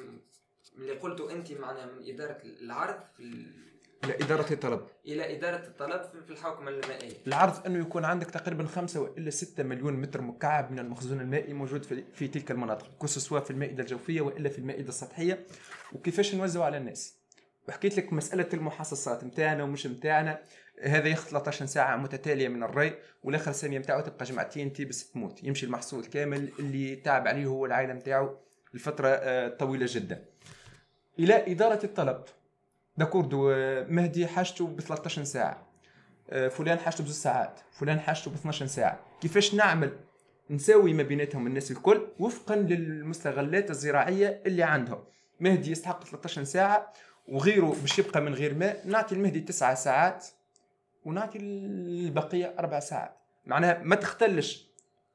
[0.75, 3.23] من اللي قلته أنت معنا من إدارة العرض في
[4.05, 4.81] ال- لا إدارة الطلب.
[5.07, 7.13] إلى إدارة الطلب في الحوكمة المائية.
[7.27, 11.83] العرض أنه يكون عندك تقريبا خمسة وإلا ستة مليون متر مكعب من المخزون المائي موجود
[11.83, 12.87] في, في تلك المناطق.
[13.01, 15.45] كسوا في المائدة الجوفية وإلا في المائدة السطحية.
[15.93, 17.15] وكيفاش نوزعوا على الناس؟
[17.67, 20.39] وحكيت لك مسألة المحصصات نتاعنا ومش نتاعنا
[20.83, 22.93] هذا ياخذ 13 ساعة متتالية من الري
[23.23, 27.93] والآخر ثانية نتاعو تبقى جمعتين تيبس تموت يمشي المحصول كامل اللي تعب عليه هو العائله
[27.93, 28.37] نتاعو
[28.73, 30.25] لفترة آه، طويلة جدا.
[31.19, 32.23] إلى إدارة الطلب.
[32.97, 35.67] d'accord آه، مهدي حاجته ب 13 ساعة.
[36.29, 37.59] آه، فلان حاجته بزوج ساعات.
[37.71, 38.99] فلان حاجته ب 12 ساعة.
[39.21, 39.97] كيفاش نعمل؟
[40.49, 45.03] نساوي ما بيناتهم الناس الكل وفقا للمستغلات الزراعية اللي عندهم.
[45.39, 46.93] مهدي يستحق 13 ساعة
[47.27, 50.25] وغيره باش يبقى من غير ماء نعطي المهدي 9 ساعات
[51.05, 53.17] ونعطي البقية أربع ساعات.
[53.45, 54.67] معناها ما تختلش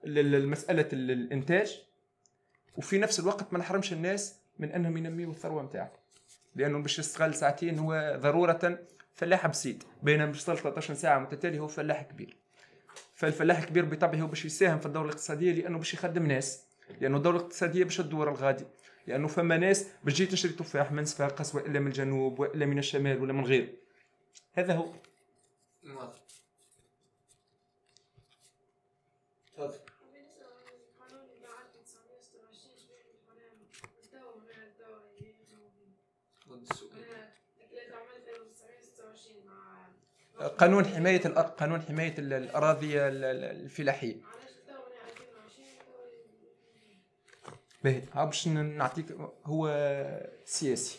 [0.05, 1.83] ال- ال- مساله ال- الإنتاج
[2.77, 5.91] وفي نفس الوقت ما نحرمش الناس من أنهم ينميوا الثروة نتاعهم.
[6.57, 8.79] لأنه باش يستغل ساعتين هو ضرورة
[9.15, 12.37] فلاح بسيط بينما باش يشتغل 13 ساعة متتالية هو فلاح كبير.
[13.15, 16.63] فالفلاح الكبير بطبعه هو باش يساهم في الدولة الاقتصادية لأنه باش يخدم ناس
[17.01, 18.65] لأنه الدولة الاقتصادية باش تدور الغادي
[19.07, 23.33] لأنه فما ناس بتجي تشري تفاح من صفاقس وإلا من الجنوب وإلا من الشمال ولا
[23.33, 23.69] من غيره.
[24.53, 24.93] هذا هو
[25.85, 26.19] واضح
[29.57, 29.79] تفضل
[30.13, 33.59] بالنسبة للقانون اللي عاد 1926 شبيه الحرام
[34.05, 35.93] الدواء ومنع الدواء اللي يخدموا فيه.
[36.49, 37.33] ضد السوق أنا
[37.71, 39.87] اللي عملت 1926 مع
[40.41, 44.15] قانون حماية الأرض قانون حماية ال- الأراضي ال- ال- الفلاحية.
[44.15, 45.69] علاش الدواء منع 2020
[47.85, 49.07] والدواء باهي باش نعطيك
[49.47, 49.69] هو
[50.45, 50.99] سياسي.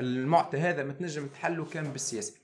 [0.00, 2.34] المعطى هذا ما تنجم تحله كان بالسياسة.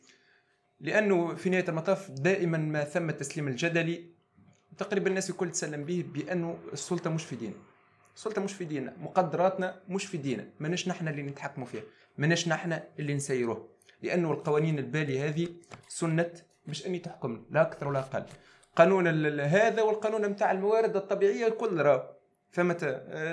[0.81, 4.05] لأنه في نهاية المطاف دائما ما ثم التسليم الجدلي
[4.79, 7.57] تقريبا الناس الكل تسلم به بانه السلطة مش في ديننا.
[8.17, 10.51] السلطة مش في ديننا مقدراتنا مش في ديننا.
[10.61, 11.83] ماناش نحن اللي نتحكموا فيها
[12.19, 13.69] ماناش نحن اللي نسيروه
[14.07, 15.49] لأنه القوانين البالية هذه
[15.89, 16.37] سنت
[16.67, 18.23] باش اني تحكمنا لا أكثر ولا أقل.
[18.77, 19.07] قانون
[19.41, 22.11] هذا والقانون نتاع الموارد الطبيعية الكل راه.
[22.51, 22.73] فما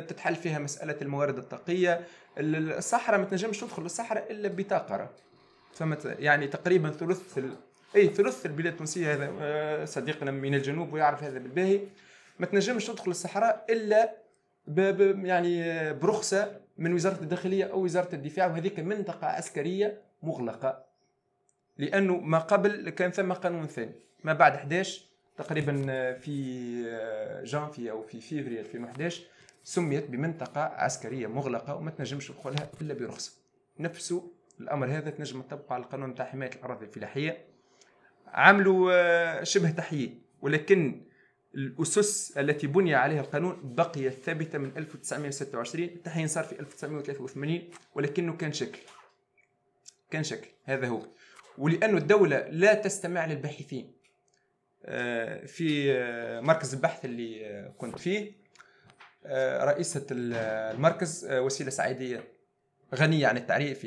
[0.08, 2.02] تتحل فيها مسألة الموارد الطاقية.
[2.38, 5.10] ال- ال- الصحراء ما تنجمش تدخل الصحراء إلا بطاقة راه.
[5.74, 7.56] فهمت يعني تقريبا ثلث ال...
[7.96, 11.80] إي ثلث البلاد التونسية هذا آه، صديقنا من الجنوب ويعرف هذا بالباهي.
[12.40, 14.16] ما تنجمش تدخل الصحراء إلا
[14.68, 14.82] ب...
[14.82, 15.26] ب...
[15.26, 20.86] يعني آه، برخصة من وزارة الداخلية أو وزارة الدفاع وهذيك منطقة عسكرية مغلقة.
[21.78, 23.96] لأنه ما قبل كان ثم قانون ثاني.
[24.24, 25.02] ما بعد 11
[25.38, 26.34] تقريبا آه، في
[26.88, 29.24] آه، جانفي أو في فيفري 2011
[29.64, 33.32] سميت بمنطقة عسكرية مغلقة وما تنجمش تدخلها إلا برخصة.
[33.80, 37.46] نفسه الأمر هذا تنجم تطبقه على القانون تاع حماية الأراضي الفلاحية.
[38.28, 40.22] عملوا آه، شبه تحييد.
[40.42, 41.02] ولكن
[41.56, 48.54] الأسس التي بني عليها القانون بقيت ثابتة من 1926 التحيين صار في 1983 ولكنه كان
[48.54, 48.80] شكل.
[50.14, 51.02] كان شكل هذا هو.
[51.58, 53.92] ولأنه الدولة لا تستمع للباحثين.
[54.86, 58.32] آه، في آه، مركز البحث اللي آه، كنت فيه
[59.64, 60.34] رئيسة ال-
[60.76, 62.24] المركز وسيلة سعيدية
[62.96, 63.86] غنية عن التعريف.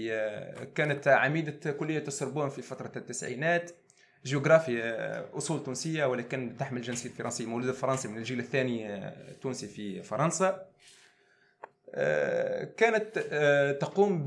[0.75, 3.71] كانت عميدة كلية السربون في فترة التسعينات.
[4.25, 9.11] جيوغرافيا أصول تونسية ولكن تحمل جنسية فرنسية مولودة في فرنسا من الجيل الثاني
[9.43, 10.67] تونسي في فرنسا.
[12.77, 13.19] كانت
[13.81, 14.25] تقوم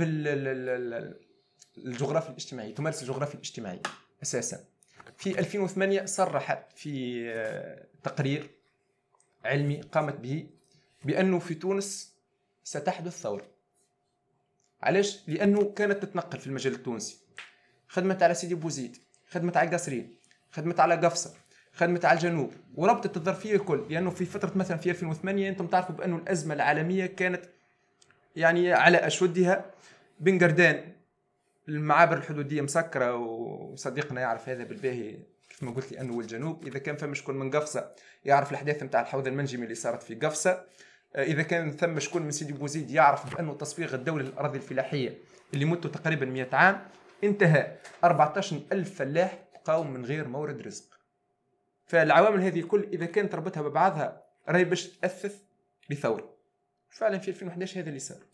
[1.84, 3.82] بالجغرافيا الاجتماعية تمارس الجغرافيا الاجتماعية
[4.24, 4.60] أساسا.
[5.18, 8.50] في 2008 صرحت في آه، تقرير
[9.46, 10.48] علمي قامت به
[11.06, 12.14] بأنه في تونس
[12.64, 13.46] ستحدث ثورة.
[14.82, 17.18] علاش؟ لأنه كانت تتنقل في المجال التونسي.
[17.88, 18.98] خدمت على سيدي بوزيد
[19.30, 20.16] خدمت على القصرين
[20.52, 21.34] خدمت على قفصة
[21.74, 22.54] خدمت على الجنوب.
[22.76, 23.86] وربطت الظرفية الكل.
[23.90, 27.46] لأنه في فترة مثلا في 2008 أنتم تعرفوا بأنه الأزمة العالمية كانت
[28.36, 29.66] يعني على أشدها
[30.20, 30.94] بن قردان.
[31.70, 36.68] المعابر الحدودية مسكرة وصديقنا يعرف هذا بالباهي كيف ما قلت لي أنه الجنوب.
[36.68, 37.92] إذا كان فما شكون من قفصة
[38.26, 40.66] يعرف الأحداث نتاع الحوض المنجمي اللي صارت في قفصة.
[41.16, 45.18] آه، إذا كان ثم شكون من سيدي بوزيد يعرف بأنه تصفيغ الدولة للأراضي الفلاحية
[45.54, 46.88] اللي مدته تقريبا 100 عام
[47.24, 47.76] انتهى.
[48.04, 51.00] 14 ألف فلاح بقاو من غير مورد رزق.
[51.86, 55.36] فالعوامل هذه الكل إذا كانت ربطها ببعضها راهي باش تأثث
[55.90, 56.36] بثورة.
[56.90, 58.29] فعلا في 2011 هذا اللي صار.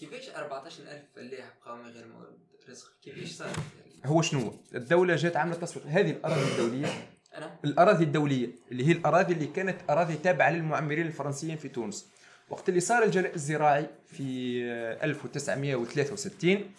[0.00, 2.38] كيفاش 14000 فلاح من غير مورد
[2.68, 3.56] رزق؟ كيفاش صارت
[4.04, 6.86] هو شنو؟ هو؟ الدولة جات عاملة تصفيق هذه الأراضي الدولية.
[7.34, 12.06] أنا؟ الأراضي الدولية اللي هي الأراضي اللي كانت أراضي تابعة للمعمرين الفرنسيين في تونس.
[12.50, 16.70] وقت اللي صار الجلاء الزراعي في آه، 1963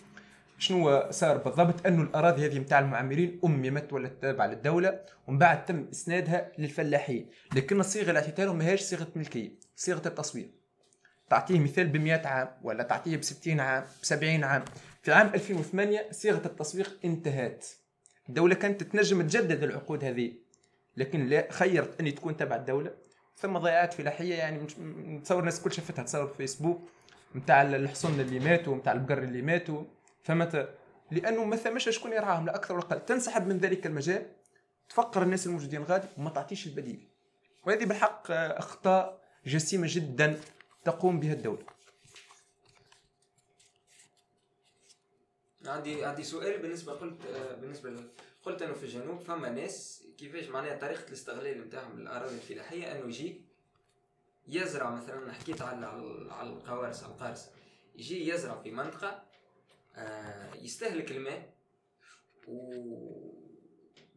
[0.57, 5.88] شنو صار بالضبط؟ انه الأراضي هذه نتاع المعمرين أممت ولا تابعة للدولة ومن بعد تم
[5.91, 7.30] إسنادها للفلاحين.
[7.55, 10.61] لكن الصيغة اللي اعطيتها لهم ماهيش صيغة ملكية صيغة التصوير
[11.32, 14.65] تعطيه مثال ب 100 عام ولا تعطيه ب 60 عام ب 70 عام.
[15.01, 17.65] في عام 2008 صيغة التصوير انتهت.
[18.29, 20.34] الدولة كانت تنجم تجدد العقود هذه
[20.97, 22.91] لكن لا خيرت أن تكون تبع الدولة.
[23.38, 24.67] ثم ضياعات فلاحية يعني
[25.07, 26.89] نتصور الناس كل شافتها تصور في فيسبوك
[27.36, 29.84] نتاع الحصن اللي ماتوا نتاع البقر اللي ماتوا.
[30.23, 30.69] فهمت؟
[31.11, 33.05] لأنه ما ثماش شكون يرعاهم لا أكثر ولا أقل.
[33.05, 34.25] تنسحب من ذلك المجال
[34.89, 37.07] تفقر الناس الموجودين غادي وما تعطيش البديل.
[37.65, 40.38] وهذه بالحق أخطاء جسيمة جدا.
[40.86, 41.65] تقوم بها الدولة.
[45.65, 47.27] عندي عندي سؤال بالنسبة قلت
[47.61, 48.03] بالنسبة
[48.43, 53.41] قلت أنه في الجنوب فما ناس كيفاش معناها طريقة الاستغلال نتاعهم للأراضي الفلاحيه أنه يجي
[54.47, 55.86] يزرع مثلا حكيت على
[56.32, 57.45] على القوارص على القارص.
[57.95, 59.23] يجي يزرع في منطقة
[59.95, 61.53] آه، يستهلك الماء
[62.47, 62.71] و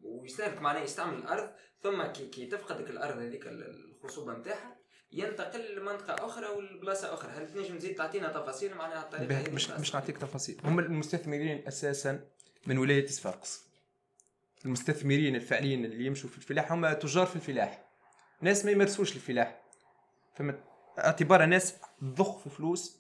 [0.03, 1.51] ويستهلك معناه يستعمل الأرض
[1.83, 4.74] ثم كي, كي تفقدك الأرض هذيك ال- الخصوبة نتاعها
[5.15, 7.33] ينتقل لمنطقة أخرى ولا أخرى.
[7.33, 10.61] هل تنجم تزيد تعطينا تفاصيل؟ معناها الطريقة مش؟ مش نعطيك تفاصيل.
[10.65, 12.21] هم المستثمرين أساسا
[12.67, 13.65] من ولاية صفاقس
[14.65, 17.85] المستثمرين الفعليين اللي يمشوا في الفلاح هم تجار في الفلاح.
[18.41, 19.61] ناس ما يمارسوش الفلاح.
[20.35, 20.61] فهمت
[20.99, 22.97] اعتبارها ناس تضخ في فلوس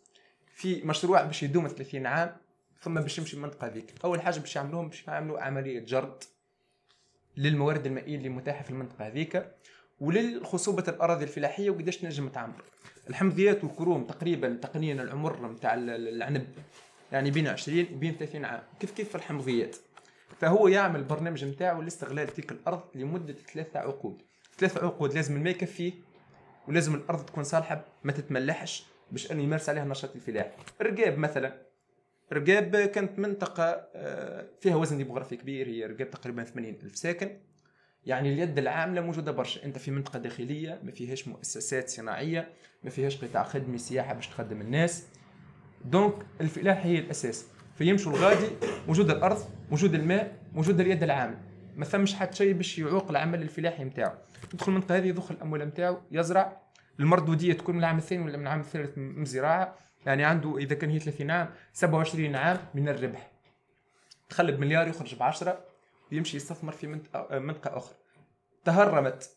[0.54, 2.36] في مشروع باش يدوم 30 عام
[2.82, 3.94] ثم باش يمشي المنطقة هذيك.
[4.04, 6.24] أول حاجة باش يعملوهم باش يعملوا عملية جرد
[7.36, 9.54] للموارد المائية اللي متاحة في المنطقة هذيك.
[10.00, 12.62] وللخصوبة الأراضي الفلاحية وقداش تنجم تعمر
[13.10, 16.46] الحمضيات والكروم تقريبا تقنيا العمر نتاع العنب.
[17.12, 18.62] يعني بين 20 وبين 30 عام.
[18.80, 19.76] كيف كيف في الحمضيات؟
[20.40, 24.22] فهو يعمل البرنامج نتاعو لاستغلال تلك الأرض لمدة ثلاثة عقود.
[24.58, 25.92] ثلاثة عقود لازم الماء يكفيه
[26.68, 30.50] ولازم الأرض تكون صالحة ما تتملحش باش أنه يمارس عليها النشاط الفلاحي
[30.82, 31.62] رقاب مثلا.
[32.32, 33.64] رقاب كانت منطقة
[33.94, 37.38] آه، فيها وزن ديموغرافي كبير هي رقاب تقريبا 80 ألف ساكن.
[38.06, 39.64] يعني اليد العاملة موجودة برشا.
[39.64, 42.48] أنت في منطقة داخلية ما فيهاش مؤسسات صناعية
[42.84, 45.06] ما فيهاش قطاع خدمي سياحة باش تخدم الناس.
[45.84, 47.46] دونك الفلاحه هي الأساس.
[47.78, 48.48] فيمشوا الغادي
[48.86, 49.38] موجود الأرض
[49.70, 51.38] موجود الماء موجود اليد العاملة.
[51.76, 54.12] ما ثمش حتى شيء باش يعوق العمل الفلاحي نتاعو
[54.54, 56.60] يدخل المنطقة هذه يدخل الأموال نتاعو يزرع.
[57.00, 60.90] المردوديه تكون من العام الثاني ولا من العام الثالث من الزراعه يعني عنده إذا كان
[60.90, 63.30] هي 30 عام 27 عام من الربح.
[64.28, 65.64] تخلي بمليار يخرج ب 10
[66.12, 67.96] ويمشي يستثمر في منطقه منطقة أخرى.
[68.64, 69.36] تهرمت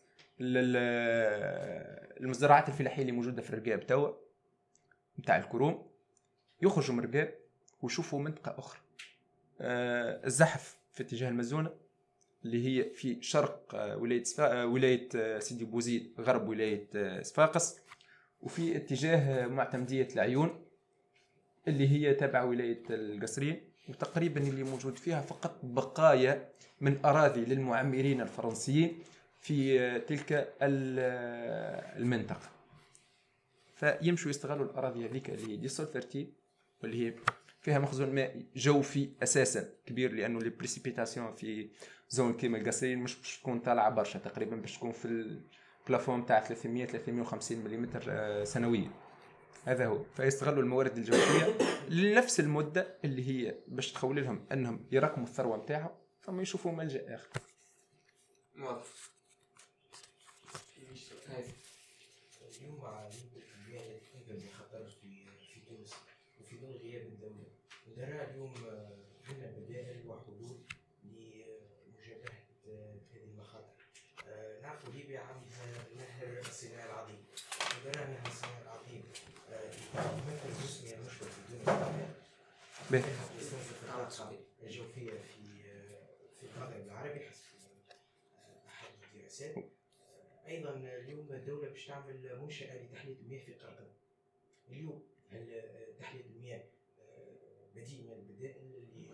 [2.19, 4.13] المزرعات الفلاحية اللي موجودة في الرقاب توا
[5.19, 5.87] نتاع الكروم.
[6.61, 7.33] يخرجوا من الرقاب
[7.81, 8.79] ويشوفوا منطقة أخرى.
[9.61, 11.71] آه، الزحف في اتجاه المزونة
[12.45, 14.23] اللي هي في شرق آه، ولاية.
[14.39, 17.79] آه، ولاية سيدي بوزيد غرب ولاية صفاقس
[18.41, 20.65] وفي اتجاه معتمدية العيون
[21.67, 26.49] اللي هي تابعه ولاية القصرين وتقريبا اللي موجود فيها فقط بقايا
[26.81, 28.99] من أراضي للمعمرين الفرنسيين
[29.41, 30.53] في تلك
[31.97, 32.49] المنطقة.
[33.75, 36.27] فيمشوا يستغلوا الأراضي هذيك اللي هي des sols fertiles
[36.83, 37.13] واللي هي
[37.61, 41.67] فيها مخزون ماء جوفي أساسا كبير لأنه les précipitations في
[42.09, 45.37] zone كيما القصرين مش باش تكون طالعة برشا تقريبا باش تكون في
[45.85, 47.89] ال plafond تاع 300 350 ملم
[48.43, 48.91] سنويا.
[49.67, 50.03] هذا هو.
[50.03, 51.57] فيستغلوا الموارد الجوفيه
[51.89, 55.89] لنفس المدة اللي هي باش تخول لهم أنهم يراكموا الثروة نتاعهم
[56.25, 57.29] ثم يشوفوا ملجأ آخر.
[58.59, 58.83] واضح.
[62.61, 62.77] اليوم
[64.29, 65.93] اللي في تونس
[66.41, 67.47] وفي غياب الدولة
[67.97, 68.53] اليوم
[69.29, 70.57] هنا بدائل وحلول
[71.03, 73.73] لمجابهه هذه المخاطر
[74.61, 77.25] نعرفوا ليبيا عندها نهر الصناعي العظيم
[77.79, 79.03] ودراء نهر الصناعي العظيم
[79.95, 81.39] يمثل جزء من المشكلة في
[82.91, 83.03] تونس
[84.63, 85.43] الجوفيه في
[86.39, 87.43] في المغرب العربي حسب
[88.67, 89.55] احد الدراسات
[90.47, 93.51] أيضا اليوم الدولة باش تعمل منشأة لتحلية المياه في
[94.69, 95.61] اليوم هل
[95.99, 96.63] تحلية المياه
[97.75, 99.09] بديل من البدائل اللي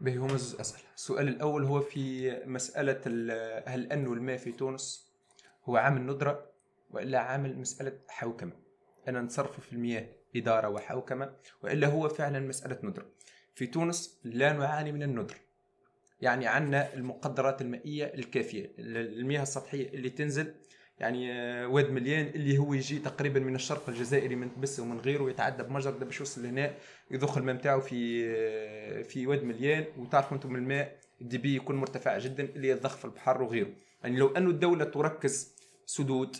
[0.00, 0.80] به هو أسأل.
[0.96, 3.00] السؤال الأول هو في مسألة
[3.66, 5.12] هل انه الماء في تونس
[5.64, 6.50] هو عامل ندره
[6.90, 8.69] والا عامل مسألة حوكمة؟
[9.08, 11.32] أنا نتصرف في المياه إدارة وحوكمة
[11.62, 13.06] وإلا هو فعلا مسألة ندرة.
[13.54, 15.36] في تونس لا نعاني من الندر.
[16.20, 18.72] يعني عندنا المقدرات المائية الكافية.
[18.78, 20.54] المياه السطحية اللي تنزل
[20.98, 25.30] يعني آه، واد مليان اللي هو يجي تقريبا من الشرق الجزائري من تبس ومن غيره
[25.30, 26.74] يتعدى بمجرد باش يوصل لهنا
[27.10, 29.84] يضخ الماء نتاعو في آه، في واد مليان.
[29.98, 33.70] وتعرفوا أنتم الماء الدبي يكون مرتفع جدا اللي يضخ في البحر وغيره.
[34.02, 35.54] يعني لو أنه الدولة تركز
[35.86, 36.36] سدود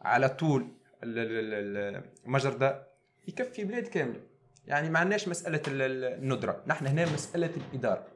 [0.00, 0.68] على طول
[1.04, 2.86] المجرى
[3.28, 4.20] يكفي بلاد كاملة.
[4.66, 6.62] يعني ما عندناش مساله الندرة.
[6.66, 8.06] نحن هنا مسألة الإدارة.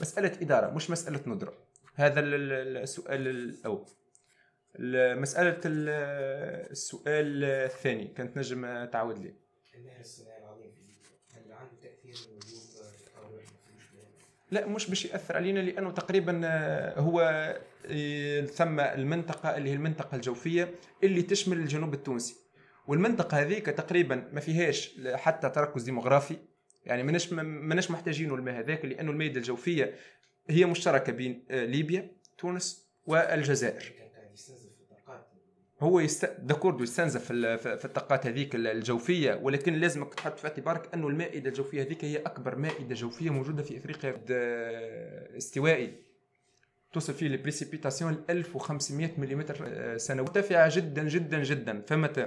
[0.00, 1.54] مسألة إدارة مش مسألة ندرة.
[1.94, 3.86] هذا السؤال الأول.
[5.18, 8.06] مسألة السؤال الثاني.
[8.06, 9.34] كانت نجم تعود لي.
[14.50, 16.40] لا مش باش يأثر علينا لأنه تقريبا
[16.98, 17.20] هو
[18.54, 22.36] ثم المنطقة اللي هي المنطقة الجوفية اللي تشمل الجنوب التونسي.
[22.86, 26.36] والمنطقة هذيك تقريبا ما فيهاش حتى تركز ديموغرافي
[26.86, 29.94] يعني ماناش ماناش محتاجين الماء هذاك لأنه المياه الجوفية
[30.50, 33.92] هي مشتركة بين آه، ليبيا تونس والجزائر.
[35.80, 36.24] هو يست...
[36.38, 42.04] d'accord يستنزف في الطاقات هذيك الجوفية ولكن لازمك تحط في اعتبارك انه المائدة الجوفية هذيك
[42.04, 44.24] هي أكبر مائدة جوفية موجودة في إفريقيا
[45.36, 46.11] استوائي.
[46.92, 49.44] توصل فيه البريسيبيتاسيون 1500 ملم
[49.96, 51.82] سنويا مرتفعة جدا جدا جدا.
[51.86, 52.26] فمتى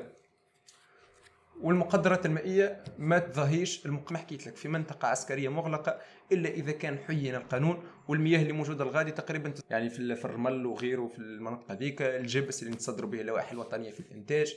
[1.62, 3.88] والمقدرات المائية ما تظهيش.
[3.88, 6.00] ما حكيت لك في منطقة عسكرية مغلقة
[6.32, 11.20] إلا إذا كان حين القانون والمياه اللي موجودة الغادي تقريبا يعني في الرمل وغيره في
[11.20, 14.56] المناطق هذيك الجبس اللي نتصدروا به اللوائح الوطنية في الإنتاج.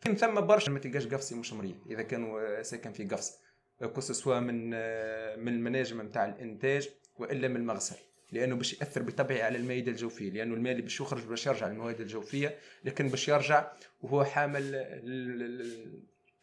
[0.00, 0.70] كان ثم برشا.
[0.70, 1.76] ما تلقاش قفصي مش مريض.
[1.90, 3.38] إذا كانوا ساكن في قفص.
[3.94, 4.70] كو سوا من
[5.44, 6.88] من المناجم نتاع الإنتاج
[7.18, 7.96] وإلا من المغسل.
[8.32, 12.00] لأنه باش يأثر بطبعه على المائده الجوفية لأنه الماء اللي باش يخرج باش يرجع للمواد
[12.00, 16.02] الجوفية لكن باش يرجع وهو حامل ال- ال-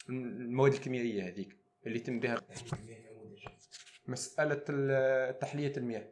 [0.10, 1.56] المواد الكيميائية هذيك
[1.86, 2.42] اللي يتم بها
[4.08, 6.08] مسألة ال- تحلية المياه.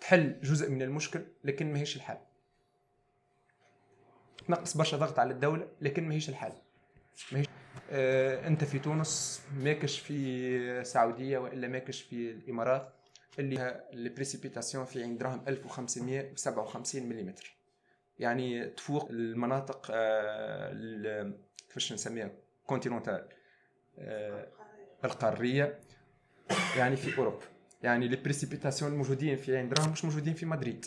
[0.00, 2.18] تحل جزء من المشكل لكن ماهيش الحل.
[4.48, 6.52] تنقص برشا ضغط على الدولة لكن ماهيش الحل.
[7.32, 7.46] ماهيش
[7.90, 12.92] آه أنت في تونس ماكش في سعوديه وإلا ماكش في الإمارات.
[13.38, 17.34] اللي ال précipitations في عين دراهم 1557 ملم
[18.18, 21.32] يعني تفوق المناطق آه
[21.68, 22.30] كيفاش نسميها؟
[22.66, 23.28] continentales
[23.98, 24.48] آه
[25.04, 25.80] القارية.
[26.76, 27.46] يعني في اوروبا
[27.82, 30.86] يعني les précipitations الموجودين في عين دراهم مش موجودين في مدريد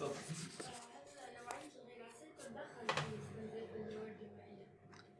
[0.00, 4.66] نوعية الغراسات تدخل في استنزاف المواد المائية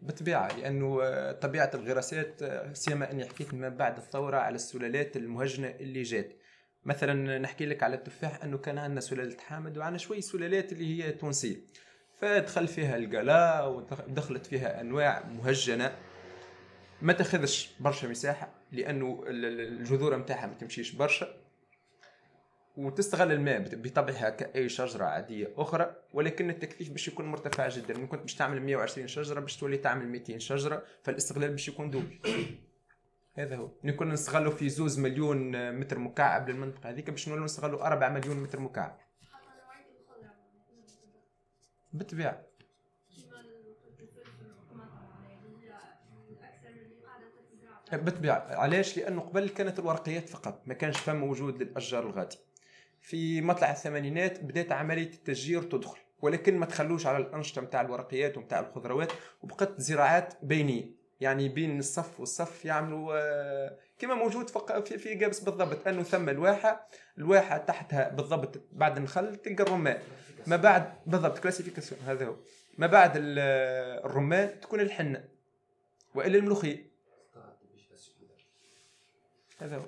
[0.03, 5.69] بالطبيعه لأنه آه، طبيعة الغراسات آه، سيما أني حكيت ما بعد الثورة على السلالات المهجنة
[5.69, 6.33] اللي جات.
[6.85, 11.13] مثلا نحكي لك على التفاح أنه كان عندنا سلالة حامد وعندنا شوي سلالات اللي هي
[11.13, 11.57] تونسية.
[12.21, 15.93] فدخل فيها القلا ودخلت فيها أنواع مهجنة.
[17.03, 21.40] ما تأخذش برشا مساحة لأنه ال- ال- الجذور نتاعها ما تمشيش برشا.
[22.81, 27.99] وتستغل الماء بطبعها كأي شجرة عادية أخرى ولكن التكثيف باش يكون مرتفع جدا.
[27.99, 32.19] من كنت باش تعمل 120 شجرة باش تولي تعمل 200 شجرة فالاستغلال باش يكون دوبل.
[33.35, 33.71] هذا هو.
[33.85, 38.61] نكون نستغلوا في زوز مليون متر مكعب للمنطقة هذيك باش نولوا نستغلوا 4 مليون متر
[38.61, 38.99] مكعب.
[41.93, 42.45] تتزرع
[47.93, 48.57] بالطبيعة.
[48.57, 52.37] علاش؟ لأنه قبل كانت الورقيات فقط ما كانش فما وجود للأشجار الغادي
[53.01, 58.61] في مطلع الثمانينات بدات عملية التشجير تدخل ولكن ما تخلوش على الأنشطة متاع الورقيات ومتاع
[58.61, 59.13] الخضروات
[59.43, 61.01] وبقت زراعات بينية.
[61.21, 64.51] يعني بين الصف والصف يعملوا آه، كما موجود
[64.85, 69.99] في في جابس بالضبط أنه ثم الواحة الواحة تحتها بالضبط بعد النخل تلقى الرمان.
[70.47, 72.37] ما بعد بالضبط كلاسيفيكاسيون هذا هو.
[72.79, 73.39] ما بعد ال-
[74.05, 75.25] الرمان تكون الحنة
[76.15, 76.91] وإلا الملوخية.
[79.61, 79.81] هذا هو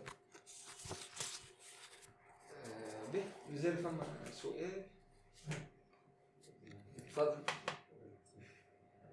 [2.66, 3.22] آه، به
[3.52, 4.82] مازال فما سؤال
[7.06, 7.36] تفضل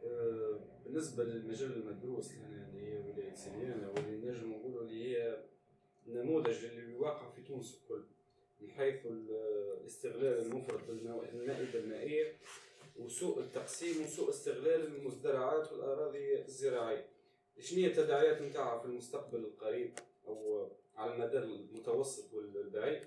[0.05, 5.43] آه، بالنسبة للمجال المدروس لنا اللي هي ولاية سليانة واللي نجم نقولوا اللي هي
[6.07, 8.03] نموذج اللي واقع في تونس الكل
[8.61, 12.37] من حيث ال- الاستغلال المفرط للمائدة المائية
[12.99, 17.05] وسوء التقسيم وسوء استغلال المزدرعات والأراضي الزراعية.
[17.59, 19.93] شنو هي التداعيات نتاعها في المستقبل القريب
[20.27, 23.01] أو على المدى المتوسط والبعيد؟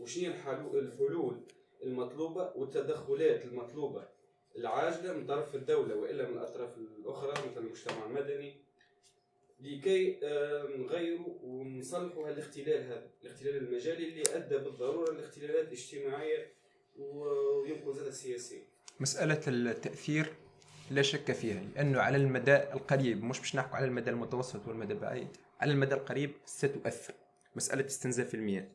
[0.00, 0.32] وشنو
[0.74, 1.40] الحلول
[1.84, 4.08] المطلوبة والتدخلات المطلوبة؟
[4.56, 8.56] العاجلة من طرف الدولة وإلا من الأطراف الأخرى مثل المجتمع المدني.
[9.60, 10.18] لكي
[10.78, 16.52] نغيروا ونصلحوا هالاختلال هذا الاختلال المجالي اللي أدى بالضرورة لاختلالات اجتماعية
[16.98, 18.62] ويمكن زادة سياسية.
[19.00, 20.32] مسألة التأثير
[20.90, 25.28] لا شك فيها لأنه على المدى القريب مش باش نحكوا على المدى المتوسط والمدى البعيد
[25.60, 27.14] على المدى القريب ستؤثر.
[27.56, 28.68] مسألة استنزاف المياه.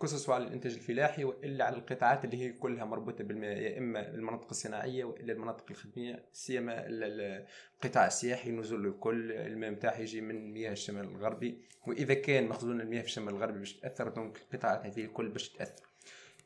[0.00, 4.46] خصوصا على الإنتاج الفلاحي وإلا على القطاعات اللي هي كلها مربوطة بالماء يا إما المناطق
[4.50, 7.46] الصناعية وإلا المناطق الخدمية سيما ال- ال-
[7.84, 13.00] القطاع السياحي نزول الكل الماء متاعه يجي من مياه الشمال الغربي وإذا كان مخزون المياه
[13.00, 15.84] في الشمال الغربي باش تأثر دونك القطاعات هذه الكل باش تأثر.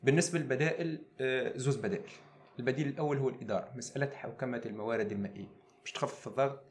[0.03, 2.11] بالنسبة للبدائل آه، زوز بدائل.
[2.59, 5.47] البديل الأول هو الإدارة مسألة حوكمة الموارد المائية.
[5.83, 6.63] باش تخفف الضغط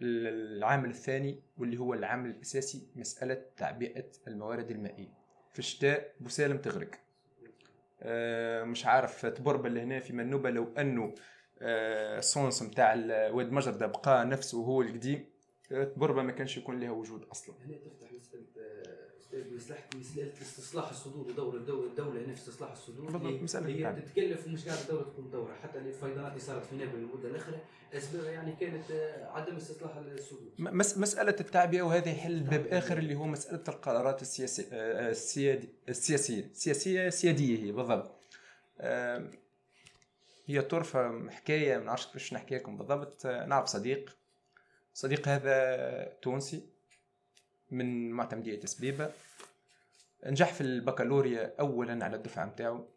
[0.00, 5.18] والعامل الثاني واللي هو العامل الأساسي مسألة تعبئة الموارد المائية.
[5.52, 6.90] في الشتاء بوسالم تغرق.
[8.02, 11.14] آه، مش عارف تبربل لهنا في منوبة لو أنه
[11.62, 15.24] آه، الصونس متاع ال- واد مجردة بقى نفسه هو القديم
[15.72, 17.54] آه، تبربة ما كانش يكون لها وجود أصلا.
[19.34, 19.44] آه،
[19.96, 23.10] مسألة استصلاح الصدور ودور الدولة الدولة هنا في استصلاح الصدور.
[23.10, 24.02] بالضبط، هي.
[24.02, 27.60] تتكلف ومش قاعدة الدولة تكون دورة حتى الفيضانات اللي صارت في نابل المدة الأخرى
[27.94, 30.48] أسبابها يعني كانت آه، عدم إستصلاح الصدور.
[30.58, 36.44] مس مسألة التعبئة وهذا يحل باب آخر اللي هو مسألة القرارات السياسية آه، السيادي السياسية.
[36.44, 38.10] السياسية سيادية هي بالضبط.
[40.46, 43.26] هي طرفة حكاية ما نعرفش كيفاش نحكي لكم بالضبط.
[43.26, 44.16] آه، نعرف صديق.
[44.94, 46.62] صديق هذا تونسي.
[47.70, 49.10] من معتمدية سبيبة
[50.26, 52.88] نجح في البكالوريا أولا على الدفعة متاعه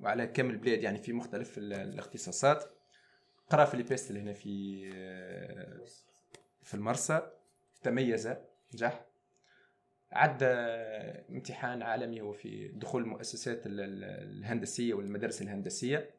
[0.00, 2.64] وعلى كامل البلاد يعني في مختلف ال- الاختصاصات.
[3.50, 4.80] قرأ في ليبيستل هنا في
[6.62, 7.30] في المرسى
[7.82, 8.30] تميز
[8.74, 9.04] نجح.
[10.12, 10.44] عدى
[11.30, 14.04] امتحان عالمي هو في دخول المؤسسات ال- ال-
[14.38, 16.10] الهندسية والمدارس الهندسية.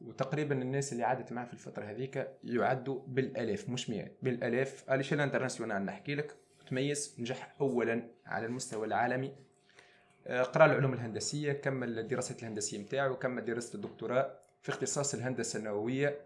[0.00, 4.84] وتقريبا الناس اللي عادت معاه في الفترة هذيك يعدوا بالألاف مش مئات بالألاف.
[4.90, 6.36] على شيل انترناسيونال نحكي لك.
[6.68, 9.32] تميز نجح اولا على المستوى العالمي.
[10.26, 14.32] آه، قرأ العلوم الهندسية كمل الدراسات الهندسية نتاعو كمل دراسة الدكتوراه
[14.62, 16.20] في اختصاص الهندسة النووية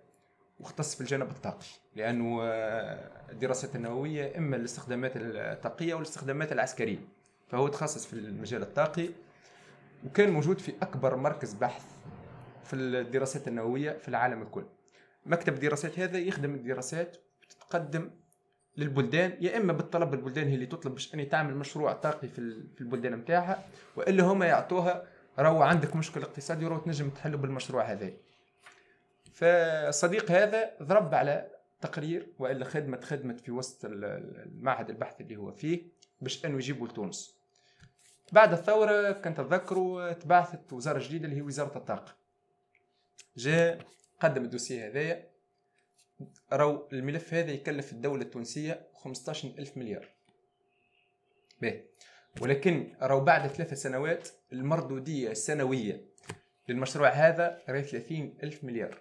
[0.60, 1.66] واختص في الجانب الطاقي.
[1.96, 6.98] لأنه آه، الدراسات النووية إما الاستخدامات الطاقية والاستخدامات العسكرية
[7.48, 9.08] فهو تخصص في المجال الطاقي
[10.06, 11.84] وكان موجود في أكبر مركز بحث
[12.64, 14.64] في الدراسات النووية في العالم الكل.
[15.26, 18.10] مكتب الدراسات هذا يخدم الدراسات وتتقدم
[18.76, 22.80] للبلدان يا إما بالطلب البلدان هي اللي تطلب باش أني تعمل مشروع طاقي في في
[22.80, 23.64] البلدان نتاعها
[23.96, 25.06] وإلا هما يعطوها
[25.38, 28.10] راهو عندك مشكل اقتصادي وراهو تنجم تحله بالمشروع هذا.
[29.32, 31.46] فالصديق هذا ضرب على
[31.80, 35.82] تقرير وإلا خدمه خدمت في وسط ال- ال- المعهد البحث اللي هو فيه
[36.20, 37.36] باش أنه يجيبوا لتونس.
[38.32, 42.14] بعد الثورة كنت تذكروا تبعثت وزارة جديدة اللي هي وزارة الطاقة.
[43.36, 43.78] جاء
[44.20, 45.31] قدم الدوسية هذايا.
[46.52, 50.08] راهو الملف هذا يكلف الدولة التونسية 15 ألف مليار.
[51.62, 51.84] باهي.
[52.40, 56.04] ولكن راهو بعد ثلاثة سنوات المردودية السنوية
[56.68, 58.98] للمشروع هذا راهي 30 ألف مليار.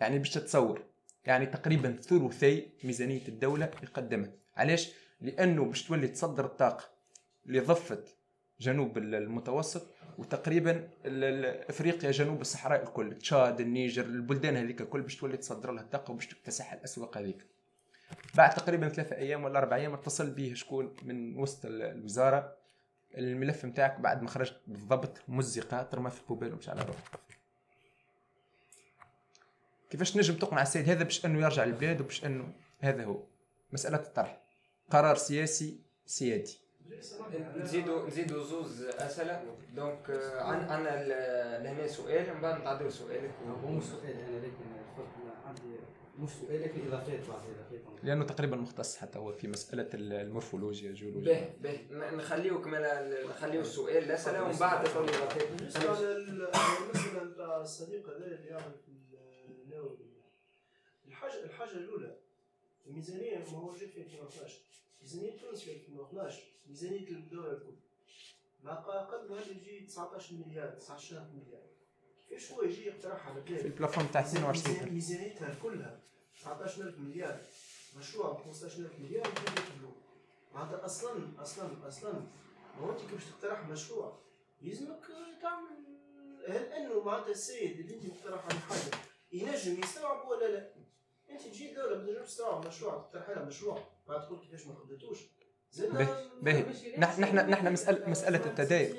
[0.00, 0.82] يعني باش تتصور
[1.24, 4.32] يعني تقريبا ثلثي ميزانية الدولة يقدمها.
[4.56, 6.84] علاش؟ لأنه باش تولي تصدر الطاقة
[7.46, 8.04] لضفة
[8.60, 9.86] جنوب المتوسط
[10.18, 10.88] وتقريبا
[11.70, 13.18] إفريقيا جنوب الصحراء الكل.
[13.18, 17.46] تشاد النيجر البلدان هذيك الكل باش تولي تصدر لها الطاقة وباش تكتسح الأسواق هذيك.
[18.34, 22.56] بعد تقريبا ثلاثة أيام ولا أربع أيام اتصل به شكون؟ من وسط ال- الوزارة.
[23.18, 27.20] الملف نتاعك بعد ما خرجت بالضبط مزقة ترمى في البوبيل ومش على روحك
[29.90, 33.22] كيفاش نجم تقنع السيد هذا باش إنه يرجع للبلاد وباش إنه هذا هو؟
[33.72, 34.40] مسألة الطرح.
[34.90, 36.58] قرار سياسي سيادي.
[37.56, 39.44] نزيدوا نزيدوا زوز أسئلة.
[39.76, 43.30] donc آه، عن عن ال- لهنا سؤال من بعد نتعدوا سؤالك
[43.64, 45.08] هو مش سؤال أنا لكن الفرق
[45.46, 45.60] عندي.
[46.18, 50.90] مش سؤال لكن اضافات بعض اضافات لأنه تقريبا مختص حتى هو في مسألة ال- المورفولوجيا
[50.90, 51.54] الجيولوجيا.
[51.62, 55.12] باهي باهي نخليو كمل نخليو السؤال الاسئله ومن بعد تقول لي
[55.56, 58.92] بالنسبة للمساله نتاع الصديق هذا اللي يعمل في
[59.64, 59.98] النووي.
[61.08, 62.16] الحاجة الحاجة الأولى
[62.86, 64.58] الميزانية ما هو جاي في 2012
[65.02, 67.74] ميزانيه تونس في 2012 ميزانية الدولة الكل.
[68.62, 71.62] ما قدمها اللي يجي 19 مليار 19 مليار.
[72.28, 76.00] كيفاش هو يجي يقترح على في البلافون تاع 22 ميزان- ميزانيتها كلها
[76.34, 77.40] 19000 مليار.
[77.98, 79.96] مشروع ب 15000 مليار يقبلوه
[80.54, 84.18] معناتها أصلا أصلا أصلا ما هو انت كيفاش تقترح مشروع؟
[84.62, 85.06] يلزمك
[85.42, 85.68] تعمل
[86.48, 88.96] هل أنه معناتها السيد اللي انت مقترح على حاجة
[89.32, 90.72] ينجم يستوعب ولا لا؟
[91.30, 93.84] انت تجي دوله ما تنجمش تستوعب مشروع تقترح لها مشروع.
[94.08, 95.18] بعد تقول كيفاش ما خدتوش.
[95.18, 95.30] زاد
[95.78, 96.08] باهي
[96.42, 96.64] باهي
[96.98, 98.94] نحن نحن نحن مساله مساله التداين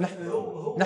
[0.00, 0.78] نحن- نحن- هو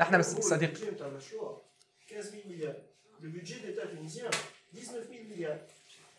[0.00, 0.68] نحن مس- هو صديق.
[0.70, 1.62] البيجي نتاع المشروع
[2.10, 2.74] 15000 مليار
[3.22, 4.30] البيجي تاع تونسيان
[4.74, 5.58] 19000 مليار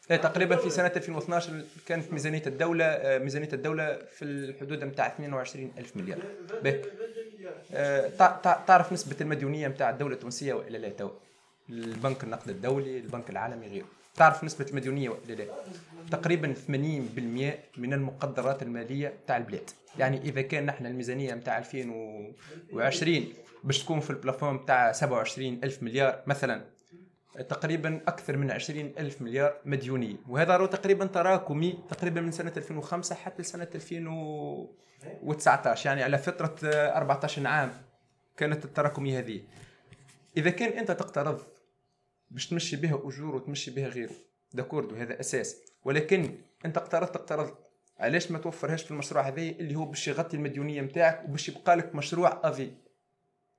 [0.10, 5.72] لا تقريبا في سنه 2012 كانت ميزانيه الدولة آه، ميزانيه الدولة في الحدود نتاع 22
[5.78, 6.20] الف مليار
[6.64, 6.80] باهي.
[6.80, 11.10] 22 مليار آه، تع- تع- تعرف نسبه المديونيه نتاع الدولة التونسيه والا لا تو
[11.70, 15.46] البنك النقد الدولي البنك العالمي غيره تعرف نسبة المديونية والا لا
[16.12, 16.72] تقريبا 80%
[17.78, 19.70] من المقدرات المالية تاع البلاد.
[19.98, 23.26] يعني إذا كان نحن الميزانية نتاع 2020
[23.64, 26.66] باش تكون في ال plafond تاع 27 ألف مليار مثلا
[27.50, 30.16] تقريبا أكثر من 20 ألف مليار مديونية.
[30.30, 36.98] وهذا راهو تقريبا تراكمي تقريبا من سنة 2005 حتى لسنه 2019 يعني على فتره آه،
[36.98, 37.72] 14 عام
[38.38, 39.42] كانت التراكمية هذه.
[40.38, 41.42] إذا كان أنت تقترض
[42.32, 44.16] باش تمشي بها أجور وتمشي بها غيره
[44.54, 45.62] داكوردو هذا أساس.
[45.84, 47.58] ولكن أنت اقترضت اقترضت.
[48.00, 51.96] علاش ما توفرهاش في المشروع هذا اللي هو باش يغطي المديونية نتاعك وباش يبقى لك
[51.96, 52.72] مشروع أفي؟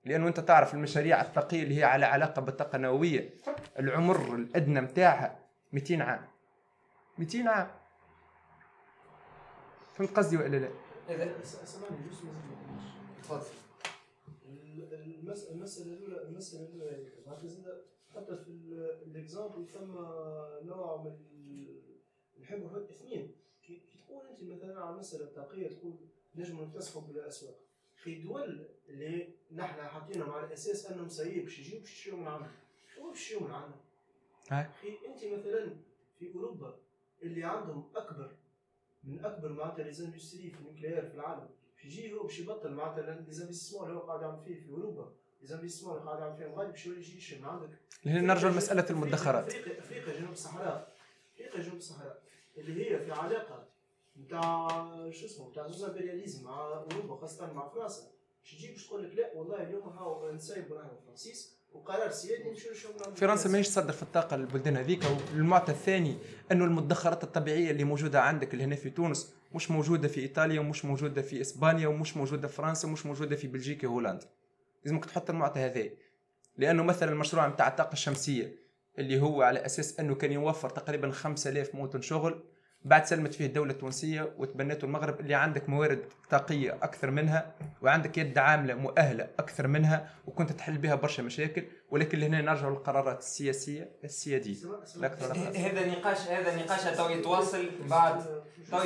[0.05, 3.31] لأنه أنت تعرف المشاريع الطاقيه اللي هي على علاقة بالطاقه النوويه
[3.79, 5.39] العمر الأدنى نتاعها
[5.73, 6.27] 200 عام.
[7.19, 7.71] 200 عام.
[9.95, 10.69] فهمت قصدي ولا لا؟
[11.09, 12.23] إذا سامحني juste.
[13.23, 13.47] تفضل.
[14.93, 16.69] المس- المسألة الأولى المسألة
[18.17, 18.49] حتى في
[19.07, 19.93] ال exemple ثم
[20.67, 21.83] نوع من ال-
[22.41, 23.35] نحب نحط اثنين.
[23.63, 25.95] كي تقول أنت مثلا على مسألة الطاقة تقول
[26.37, 27.59] نجم نكتسحوا بالأسواق.
[27.97, 32.51] في دول اللي نحن حاطينهم على أساس أنهم سيء باش يجيو باش يشريو من عندنا
[32.99, 33.77] هو باش يشريو من عندنا
[35.09, 35.77] أنت مثلا
[36.19, 36.79] في أوروبا
[37.23, 38.37] اللي عندهم أكبر
[39.05, 42.73] من أكبر معناتها les industries في ال nucléaire في العالم باش يجي هو باش يبطل
[42.75, 45.13] معناتها les investissements اللي هو قاعد يعمل فيه في أوروبا.
[45.43, 47.69] les investissements اللي قاعد يعمل فيهم غادي باش يولي يجي من عندك
[48.07, 49.47] هنا نرجع لمسألة المدخرات.
[49.47, 50.93] افريقيا افريقيا جنوب الصحراء.
[51.35, 52.23] افريقيا جنوب الصحراء.
[52.59, 53.65] اللي هي في علاقة
[54.21, 54.69] نتاع
[55.11, 58.03] شو اسمه نتاع زوز impérialisme مع أوروبا خاصة مع فرنسا.
[58.43, 62.71] باش تجي باش تقول لك لا والله اليوم هاو نسيب راهو فرانسيس وقرار سيادي نمشي
[62.71, 65.03] نشوف فرنسا ماهيش تصدر في الطاقة للبلدان هذيك.
[65.35, 66.17] والمعطى الثاني
[66.53, 70.85] انه المدخرات الطبيعية اللي موجودة عندك اللي هنا في تونس مش موجودة في إيطاليا ومش
[70.85, 74.27] موجودة في إسبانيا ومش موجودة في فرنسا ومش موجودة في بلجيكا وهولندا
[74.85, 75.89] لازمك تحط المعطى هذا.
[76.59, 78.53] لأنه مثلا المشروع نتاع الطاقة الشمسية
[78.99, 82.45] اللي هو على أساس أنه كان يوفر تقريبا 5000 مواطن شغل
[82.85, 88.39] بعد سلمت فيه الدولة التونسية وتبنته المغرب اللي عندك موارد طاقية أكثر منها وعندك يد
[88.39, 94.55] عاملة مؤهلة أكثر منها وكنت تحل بها برشا مشاكل ولكن لهنا نرجع للقرارات السياسية السيادية.
[95.57, 98.43] هذا نقاش هذا نقاش تو يتواصل بعد.
[98.71, 98.79] تو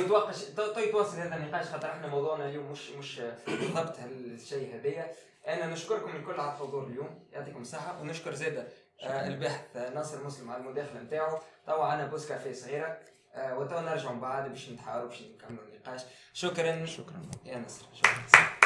[0.55, 5.11] تو تو يتواصل هذا النقاش خاطر إحنا موضوعنا اليوم مش مش بالضبط هالشيء هذايا.
[5.47, 7.27] أنا نشكركم الكل على الحضور اليوم.
[7.31, 8.01] يعطيكم الصحة.
[8.01, 8.67] ونشكر زاده
[9.03, 11.39] آه، الباحث آه، ناصر مسلم على المداخلة نتاعو.
[11.67, 12.99] توا عندنا بوس كافيه صغيرة
[13.33, 16.01] آه، وتوا نرجعوا من بعد باش نتحاوروا باش نكملوا النقاش.
[16.33, 16.85] شكرا.
[16.85, 17.21] شكرا.
[17.45, 18.56] يا نصر شكرا.